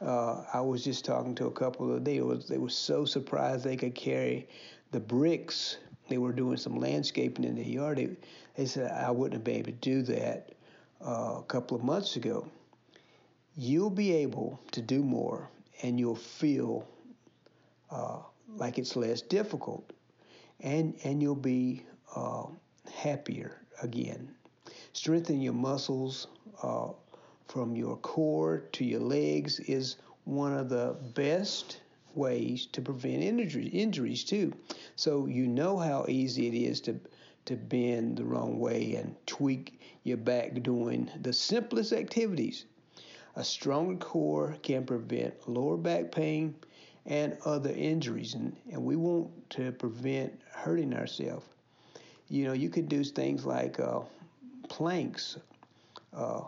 Uh, 0.00 0.44
I 0.52 0.60
was 0.60 0.84
just 0.84 1.04
talking 1.04 1.34
to 1.36 1.46
a 1.46 1.50
couple 1.50 1.86
the 1.86 2.00
day. 2.00 2.20
Was, 2.20 2.48
they 2.48 2.58
were 2.58 2.68
so 2.68 3.04
surprised 3.04 3.64
they 3.64 3.76
could 3.76 3.94
carry 3.94 4.48
the 4.90 5.00
bricks. 5.00 5.78
They 6.12 6.18
were 6.18 6.34
doing 6.34 6.58
some 6.58 6.78
landscaping 6.78 7.42
in 7.42 7.54
the 7.54 7.64
yard. 7.64 7.96
They, 7.96 8.10
they 8.54 8.66
said 8.66 8.90
I 8.90 9.10
wouldn't 9.10 9.32
have 9.32 9.44
been 9.44 9.56
able 9.56 9.72
to 9.72 9.78
do 9.78 10.02
that 10.02 10.52
uh, 11.02 11.36
a 11.38 11.44
couple 11.48 11.74
of 11.74 11.82
months 11.82 12.16
ago. 12.16 12.46
You'll 13.56 13.88
be 13.88 14.12
able 14.12 14.60
to 14.72 14.82
do 14.82 15.02
more, 15.02 15.48
and 15.82 15.98
you'll 15.98 16.14
feel 16.14 16.86
uh, 17.90 18.18
like 18.56 18.76
it's 18.76 18.94
less 18.94 19.22
difficult, 19.22 19.90
and 20.60 20.94
and 21.02 21.22
you'll 21.22 21.34
be 21.34 21.82
uh, 22.14 22.44
happier 22.94 23.62
again. 23.82 24.34
Strengthen 24.92 25.40
your 25.40 25.54
muscles 25.54 26.26
uh, 26.62 26.88
from 27.48 27.74
your 27.74 27.96
core 27.96 28.64
to 28.72 28.84
your 28.84 29.00
legs 29.00 29.60
is 29.60 29.96
one 30.24 30.52
of 30.52 30.68
the 30.68 30.94
best 31.14 31.80
ways 32.16 32.66
to 32.72 32.82
prevent 32.82 33.22
injuries 33.22 34.24
too. 34.24 34.52
So 34.96 35.26
you 35.26 35.46
know 35.46 35.78
how 35.78 36.06
easy 36.08 36.46
it 36.48 36.54
is 36.54 36.80
to 36.82 37.00
to 37.44 37.56
bend 37.56 38.16
the 38.16 38.24
wrong 38.24 38.60
way 38.60 38.94
and 38.94 39.16
tweak 39.26 39.80
your 40.04 40.16
back 40.16 40.62
doing 40.62 41.10
the 41.22 41.32
simplest 41.32 41.92
activities. 41.92 42.66
A 43.34 43.42
stronger 43.42 43.96
core 43.96 44.56
can 44.62 44.84
prevent 44.84 45.48
lower 45.48 45.76
back 45.76 46.12
pain 46.12 46.54
and 47.04 47.36
other 47.44 47.70
injuries, 47.70 48.34
and, 48.34 48.54
and 48.70 48.84
we 48.84 48.94
want 48.94 49.28
to 49.50 49.72
prevent 49.72 50.40
hurting 50.52 50.94
ourselves. 50.94 51.46
You 52.28 52.44
know, 52.44 52.52
you 52.52 52.68
could 52.68 52.88
do 52.88 53.02
things 53.02 53.44
like 53.44 53.80
uh, 53.80 54.00
planks, 54.68 55.38
uh, 56.14 56.42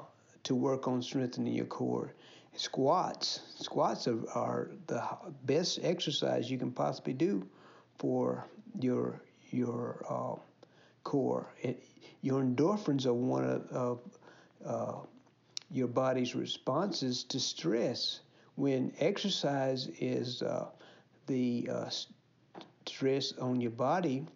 to 0.45 0.55
work 0.55 0.87
on 0.87 1.03
strengthening 1.03 1.55
your 1.55 1.67
core. 1.67 2.13
Squats. 2.57 3.41
Squats 3.59 4.07
are, 4.07 4.29
are 4.35 4.71
the 4.87 5.03
best 5.45 5.81
exercise 5.83 6.51
you 6.51 6.59
can 6.59 6.71
possibly 6.71 7.13
do 7.13 7.47
for 7.99 8.45
your 8.81 9.21
your 9.51 10.05
uh, 10.09 10.37
core. 11.05 11.47
It, 11.61 11.83
your 12.23 12.43
endorphins 12.43 13.07
are 13.07 13.15
one 13.15 13.45
of 13.71 14.01
uh, 14.65 14.95
your 15.71 15.89
body's 15.89 16.35
responses 16.35 17.25
to 17.25 17.39
stress. 17.41 18.21
When 18.57 18.93
exercise 18.99 19.89
is 19.99 20.43
uh, 20.43 20.69
the 21.27 21.69
uh, 21.71 21.91
stress 22.87 23.33
on 23.39 23.61
your 23.61 23.73
body, 23.73 24.27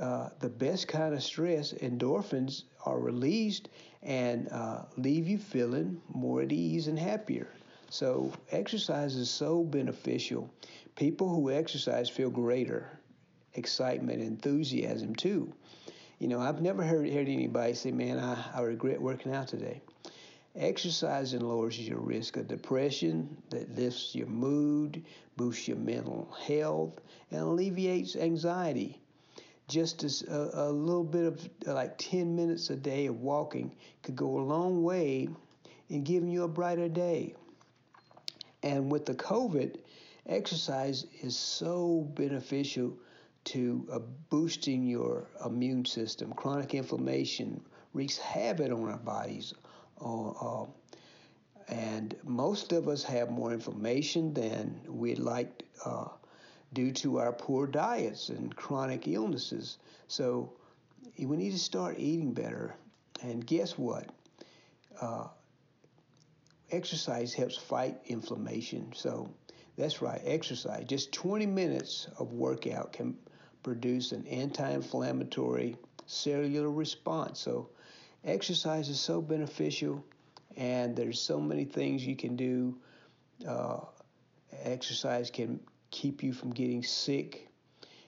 uh, 0.00 0.30
the 0.40 0.48
best 0.48 0.88
kind 0.88 1.14
of 1.14 1.22
stress, 1.22 1.72
endorphins 1.74 2.64
are 2.86 2.98
released 2.98 3.68
and 4.02 4.48
uh, 4.50 4.82
leave 4.96 5.28
you 5.28 5.38
feeling 5.38 6.00
more 6.08 6.42
at 6.42 6.52
ease 6.52 6.88
and 6.88 6.98
happier. 6.98 7.48
So, 7.90 8.32
exercise 8.50 9.14
is 9.16 9.30
so 9.30 9.62
beneficial. 9.62 10.50
People 10.96 11.28
who 11.28 11.50
exercise 11.50 12.08
feel 12.08 12.30
greater 12.30 12.98
excitement, 13.54 14.22
enthusiasm 14.22 15.14
too. 15.14 15.52
You 16.18 16.28
know, 16.28 16.40
I've 16.40 16.62
never 16.62 16.82
heard, 16.82 17.10
heard 17.10 17.28
anybody 17.28 17.74
say, 17.74 17.92
Man, 17.92 18.18
I, 18.18 18.42
I 18.54 18.60
regret 18.62 19.00
working 19.00 19.34
out 19.34 19.48
today. 19.48 19.82
Exercising 20.54 21.40
lowers 21.40 21.78
your 21.78 21.98
risk 21.98 22.36
of 22.36 22.46
depression, 22.46 23.36
that 23.50 23.74
lifts 23.76 24.14
your 24.14 24.26
mood, 24.26 25.04
boosts 25.36 25.68
your 25.68 25.78
mental 25.78 26.34
health, 26.46 27.00
and 27.30 27.40
alleviates 27.40 28.16
anxiety 28.16 29.01
just 29.68 30.04
as 30.04 30.22
a, 30.22 30.50
a 30.54 30.70
little 30.70 31.04
bit 31.04 31.24
of 31.24 31.48
like 31.66 31.96
10 31.98 32.34
minutes 32.34 32.70
a 32.70 32.76
day 32.76 33.06
of 33.06 33.20
walking 33.20 33.74
could 34.02 34.16
go 34.16 34.38
a 34.38 34.42
long 34.42 34.82
way 34.82 35.28
in 35.88 36.02
giving 36.02 36.30
you 36.30 36.44
a 36.44 36.48
brighter 36.48 36.88
day. 36.88 37.34
And 38.62 38.90
with 38.90 39.06
the 39.06 39.14
COVID, 39.14 39.78
exercise 40.26 41.06
is 41.20 41.36
so 41.36 42.08
beneficial 42.14 42.96
to 43.44 43.86
uh, 43.90 43.98
boosting 44.30 44.86
your 44.86 45.26
immune 45.44 45.84
system. 45.84 46.32
Chronic 46.32 46.74
inflammation 46.74 47.60
wreaks 47.92 48.18
havoc 48.18 48.70
on 48.70 48.88
our 48.88 48.98
bodies. 48.98 49.52
Uh, 50.00 50.30
uh, 50.30 50.66
and 51.68 52.14
most 52.24 52.72
of 52.72 52.88
us 52.88 53.02
have 53.04 53.30
more 53.30 53.52
inflammation 53.52 54.32
than 54.34 54.80
we'd 54.86 55.18
like 55.18 55.64
uh, 55.84 56.08
due 56.72 56.92
to 56.92 57.18
our 57.18 57.32
poor 57.32 57.66
diets 57.66 58.28
and 58.28 58.54
chronic 58.56 59.06
illnesses. 59.06 59.78
So 60.08 60.52
we 61.18 61.36
need 61.36 61.52
to 61.52 61.58
start 61.58 61.98
eating 61.98 62.32
better. 62.32 62.74
And 63.22 63.46
guess 63.46 63.78
what? 63.78 64.08
Uh, 65.00 65.28
exercise 66.70 67.34
helps 67.34 67.56
fight 67.56 67.98
inflammation. 68.06 68.92
So 68.94 69.30
that's 69.76 70.02
right, 70.02 70.20
exercise. 70.24 70.84
Just 70.86 71.12
20 71.12 71.46
minutes 71.46 72.08
of 72.18 72.32
workout 72.32 72.92
can 72.92 73.16
produce 73.62 74.12
an 74.12 74.26
anti 74.26 74.70
inflammatory 74.70 75.76
cellular 76.06 76.70
response. 76.70 77.40
So 77.40 77.70
exercise 78.24 78.88
is 78.88 79.00
so 79.00 79.20
beneficial, 79.20 80.04
and 80.56 80.96
there's 80.96 81.20
so 81.20 81.40
many 81.40 81.64
things 81.64 82.04
you 82.04 82.16
can 82.16 82.36
do. 82.36 82.76
Uh, 83.46 83.80
exercise 84.64 85.30
can 85.30 85.60
keep 85.92 86.22
you 86.22 86.32
from 86.32 86.50
getting 86.50 86.82
sick, 86.82 87.48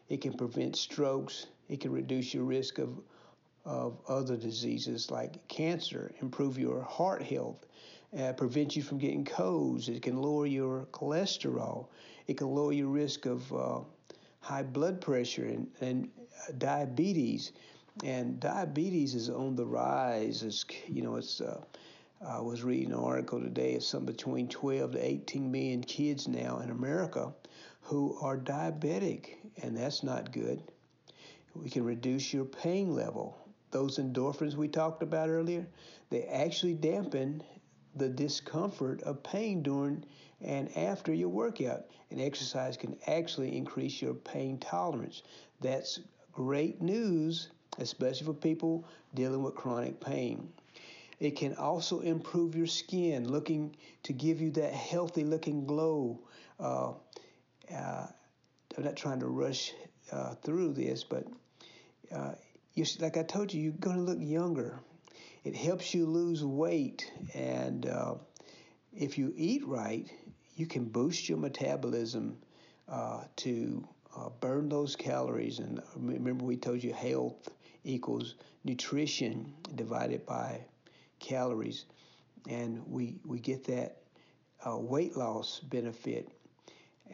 it 0.08 0.20
can 0.20 0.32
prevent 0.32 0.74
strokes, 0.74 1.46
it 1.68 1.80
can 1.80 1.92
reduce 1.92 2.34
your 2.34 2.44
risk 2.44 2.78
of 2.78 3.00
of 3.64 3.98
other 4.08 4.36
diseases 4.36 5.10
like 5.10 5.46
cancer, 5.48 6.12
improve 6.20 6.58
your 6.58 6.82
heart 6.82 7.22
health, 7.22 7.64
uh, 8.18 8.32
prevent 8.32 8.76
you 8.76 8.82
from 8.82 8.98
getting 8.98 9.24
colds. 9.24 9.88
It 9.88 10.02
can 10.02 10.20
lower 10.20 10.46
your 10.46 10.86
cholesterol. 10.92 11.86
It 12.26 12.36
can 12.36 12.48
lower 12.48 12.72
your 12.72 12.88
risk 12.88 13.26
of 13.26 13.52
uh, 13.52 13.80
high 14.40 14.62
blood 14.62 15.00
pressure 15.00 15.46
and, 15.46 15.66
and 15.80 16.08
uh, 16.20 16.52
diabetes. 16.58 17.52
And 18.04 18.38
diabetes 18.38 19.14
is 19.14 19.30
on 19.30 19.56
the 19.56 19.64
rise. 19.64 20.42
It's, 20.42 20.64
you 20.86 21.02
know, 21.02 21.16
it's. 21.16 21.40
Uh, 21.40 21.62
I 22.26 22.40
was 22.40 22.62
reading 22.62 22.92
an 22.92 22.98
article 22.98 23.40
today. 23.40 23.72
It's 23.72 23.86
some 23.86 24.06
between 24.06 24.48
12 24.48 24.92
to 24.92 25.04
18 25.04 25.50
million 25.50 25.82
kids 25.82 26.26
now 26.26 26.58
in 26.60 26.70
America 26.70 27.34
who 27.84 28.16
are 28.20 28.36
diabetic, 28.36 29.34
and 29.62 29.76
that's 29.76 30.02
not 30.02 30.32
good. 30.32 30.62
We 31.54 31.68
can 31.68 31.84
reduce 31.84 32.32
your 32.32 32.46
pain 32.46 32.94
level. 32.94 33.38
Those 33.70 33.98
endorphins 33.98 34.54
we 34.54 34.68
talked 34.68 35.02
about 35.02 35.28
earlier, 35.28 35.66
they 36.10 36.24
actually 36.24 36.74
dampen 36.74 37.42
the 37.94 38.08
discomfort 38.08 39.02
of 39.02 39.22
pain 39.22 39.62
during 39.62 40.04
and 40.40 40.76
after 40.76 41.12
your 41.12 41.28
workout. 41.28 41.84
And 42.10 42.20
exercise 42.20 42.76
can 42.76 42.96
actually 43.06 43.56
increase 43.56 44.00
your 44.00 44.14
pain 44.14 44.58
tolerance. 44.58 45.22
That's 45.60 46.00
great 46.32 46.80
news, 46.80 47.50
especially 47.78 48.26
for 48.26 48.34
people 48.34 48.86
dealing 49.14 49.42
with 49.42 49.54
chronic 49.54 50.00
pain. 50.00 50.48
It 51.20 51.36
can 51.36 51.54
also 51.56 52.00
improve 52.00 52.56
your 52.56 52.66
skin, 52.66 53.30
looking 53.30 53.76
to 54.04 54.12
give 54.12 54.40
you 54.40 54.50
that 54.52 54.72
healthy 54.72 55.24
looking 55.24 55.66
glow. 55.66 56.18
Uh, 56.58 56.92
uh, 57.72 58.06
I'm 58.76 58.84
not 58.84 58.96
trying 58.96 59.20
to 59.20 59.26
rush 59.26 59.72
uh, 60.10 60.34
through 60.34 60.72
this, 60.72 61.04
but 61.04 61.26
uh, 62.14 62.32
like 62.98 63.16
I 63.16 63.22
told 63.22 63.52
you, 63.52 63.62
you're 63.62 63.72
going 63.72 63.96
to 63.96 64.02
look 64.02 64.18
younger. 64.20 64.80
It 65.44 65.54
helps 65.54 65.94
you 65.94 66.06
lose 66.06 66.42
weight, 66.44 67.10
and 67.34 67.86
uh, 67.86 68.14
if 68.92 69.18
you 69.18 69.32
eat 69.36 69.66
right, 69.66 70.10
you 70.56 70.66
can 70.66 70.84
boost 70.84 71.28
your 71.28 71.38
metabolism 71.38 72.36
uh, 72.88 73.24
to 73.36 73.86
uh, 74.16 74.30
burn 74.40 74.68
those 74.68 74.96
calories. 74.96 75.58
And 75.58 75.80
remember, 75.96 76.44
we 76.44 76.56
told 76.56 76.82
you 76.82 76.92
health 76.92 77.48
equals 77.84 78.34
nutrition 78.64 79.52
divided 79.74 80.24
by 80.24 80.64
calories, 81.18 81.84
and 82.48 82.82
we 82.86 83.20
we 83.24 83.38
get 83.38 83.64
that 83.64 83.98
weight 84.66 85.16
loss 85.16 85.60
benefit. 85.60 86.28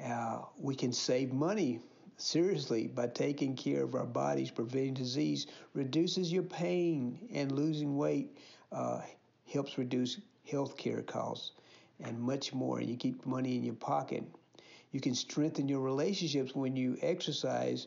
Uh, 0.05 0.41
we 0.59 0.75
can 0.75 0.93
save 0.93 1.33
money 1.33 1.81
seriously 2.17 2.87
by 2.87 3.07
taking 3.07 3.57
care 3.57 3.83
of 3.83 3.95
our 3.95 4.07
bodies, 4.07 4.51
preventing 4.51 4.95
disease, 4.95 5.47
reduces 5.75 6.33
your 6.33 6.43
pain, 6.43 7.29
and 7.33 7.53
losing 7.53 7.97
weight 7.97 8.37
uh, 8.73 9.01
helps 9.51 9.79
reduce 9.79 10.21
health 10.51 10.77
care 10.77 11.03
costs 11.03 11.53
and 12.01 12.19
much 12.21 12.53
more. 12.53 12.81
You 12.81 12.97
keep 12.97 13.25
money 13.27 13.57
in 13.57 13.65
your 13.65 13.75
pocket. 13.75 14.25
You 14.93 15.01
can 15.01 15.15
strengthen 15.15 15.69
your 15.69 15.81
relationships 15.81 16.55
when 16.55 16.77
you 16.77 16.97
exercise 17.03 17.87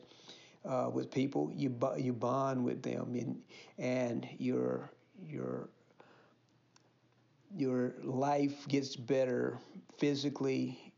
uh, 0.65 0.89
with 0.93 1.11
people. 1.11 1.51
You 1.53 1.75
you 1.97 2.13
bond 2.13 2.63
with 2.63 2.81
them, 2.81 3.15
and 3.15 3.41
and 3.77 4.27
your 4.37 4.89
your 5.27 5.69
your 7.55 7.93
life 8.03 8.67
gets 8.67 8.95
better 8.95 9.59
physically 9.97 10.92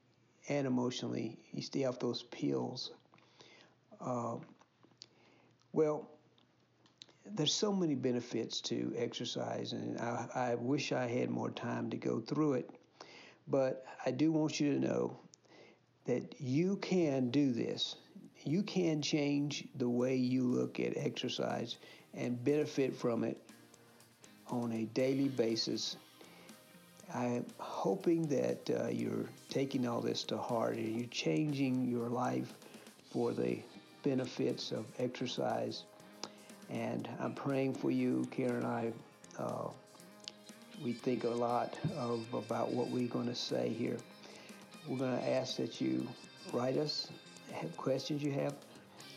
and 0.49 0.67
emotionally. 0.67 1.37
You 1.51 1.61
stay 1.61 1.85
off 1.85 1.99
those 1.99 2.23
pills. 2.23 2.91
Uh, 3.99 4.35
well, 5.73 6.09
there's 7.25 7.53
so 7.53 7.71
many 7.71 7.95
benefits 7.95 8.61
to 8.61 8.93
exercise, 8.95 9.73
and 9.73 9.97
I, 9.99 10.27
I, 10.35 10.55
wish 10.55 10.91
I 10.91 11.07
had 11.07 11.29
more 11.29 11.49
time 11.49 11.89
to 11.89 11.97
go 11.97 12.19
through 12.19 12.53
it. 12.53 12.69
But 13.47 13.85
I 14.05 14.11
do 14.11 14.31
want 14.31 14.59
you 14.59 14.73
to 14.73 14.79
know 14.79 15.17
that 16.05 16.35
you 16.39 16.77
can 16.77 17.29
do 17.31 17.51
this. 17.51 17.95
You 18.43 18.61
can 18.61 19.01
change 19.01 19.67
the 19.75 19.89
way 19.89 20.15
you 20.15 20.43
look 20.43 20.79
at 20.79 20.95
exercise 20.97 21.77
and 22.13 22.43
benefit 22.43 22.95
from 22.95 23.23
it 23.23 23.37
on 24.47 24.71
a 24.71 24.85
daily 24.85 25.27
basis. 25.27 25.97
I'm 27.15 27.45
hoping 27.59 28.27
that 28.27 28.69
uh, 28.69 28.87
you're 28.89 29.29
taking 29.49 29.87
all 29.87 30.01
this 30.01 30.25
to 30.25 30.37
heart 30.37 30.75
and 30.75 30.99
you're 30.99 31.07
changing 31.07 31.87
your 31.87 32.09
life 32.09 32.53
for 33.09 33.31
the 33.31 33.59
benefits 34.03 34.73
of 34.73 34.85
exercise. 34.99 35.83
And 36.69 37.07
I'm 37.21 37.33
praying 37.33 37.75
for 37.75 37.89
you, 37.89 38.27
Karen 38.31 38.57
and 38.57 38.67
I. 38.67 38.91
Uh, 39.39 39.69
we 40.83 40.91
think 40.91 41.23
a 41.23 41.29
lot 41.29 41.77
of 41.97 42.25
about 42.33 42.73
what 42.73 42.89
we're 42.89 43.07
going 43.07 43.27
to 43.27 43.35
say 43.35 43.69
here. 43.69 43.97
We're 44.85 44.97
going 44.97 45.17
to 45.17 45.29
ask 45.29 45.55
that 45.55 45.79
you 45.79 46.05
write 46.51 46.77
us, 46.77 47.07
have 47.53 47.77
questions 47.77 48.21
you 48.23 48.31
have. 48.33 48.55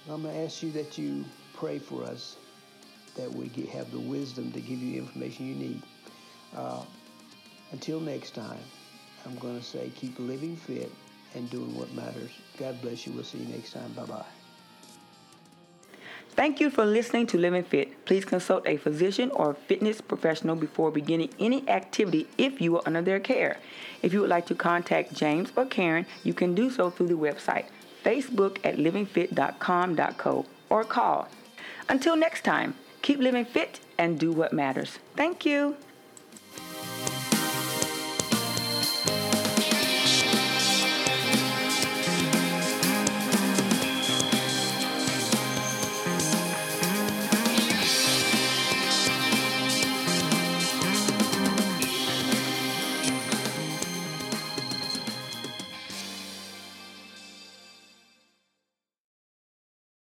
I'm 0.09 0.23
going 0.23 0.35
to 0.35 0.41
ask 0.41 0.63
you 0.63 0.71
that 0.73 0.99
you 0.99 1.25
pray 1.53 1.81
for 1.81 2.05
us, 2.05 2.37
that 3.17 3.33
we 3.33 3.49
have 3.73 3.91
the 3.91 3.99
wisdom 3.99 4.53
to 4.53 4.61
give 4.61 4.79
you 4.79 4.93
the 4.93 4.99
information 4.99 5.49
you 5.49 5.55
need. 5.57 5.83
Uh, 6.57 6.83
until 7.73 8.01
next 8.01 8.35
time, 8.35 8.59
I'm 9.27 9.37
going 9.37 9.59
to 9.59 9.65
say 9.65 9.91
keep 9.95 10.19
living 10.19 10.57
fit 10.57 10.91
and 11.35 11.51
doing 11.51 11.77
what 11.77 11.93
matters. 11.93 12.31
God 12.59 12.81
bless 12.81 13.07
you. 13.07 13.13
We'll 13.13 13.25
see 13.25 13.39
you 13.39 13.49
next 13.49 13.73
time. 13.73 13.93
Bye 13.93 14.05
bye. 14.05 14.25
Thank 16.39 16.61
you 16.61 16.71
for 16.71 16.87
listening 16.87 17.27
to 17.29 17.37
Living 17.37 17.65
Fit. 17.65 18.05
Please 18.05 18.25
consult 18.25 18.65
a 18.65 18.77
physician 18.77 19.33
or 19.33 19.55
fitness 19.55 20.01
professional 20.01 20.55
before 20.55 20.93
beginning 20.93 21.31
any 21.41 21.69
activity 21.69 22.29
if 22.39 22.61
you 22.61 22.77
are 22.77 22.83
under 22.87 23.03
their 23.03 23.19
care. 23.19 23.59
If 24.03 24.13
you 24.13 24.21
would 24.21 24.31
like 24.31 24.47
to 24.47 24.55
contact 24.55 25.13
James 25.13 25.51
or 25.57 25.67
Karen, 25.67 26.07
you 26.23 26.33
can 26.33 26.55
do 26.55 26.71
so 26.71 26.91
through 26.91 27.09
the 27.09 27.15
website, 27.15 27.65
Facebook 28.05 28.59
at 28.63 28.77
livingfit.com.co, 28.77 30.47
or 30.71 30.85
call. 30.85 31.29
Until 31.89 32.15
next 32.15 32.45
time, 32.45 32.75
keep 33.03 33.19
living 33.19 33.45
fit 33.45 33.81
and 33.99 34.17
do 34.17 34.31
what 34.31 34.53
matters. 34.53 35.01
Thank 35.17 35.45
you. 35.45 35.77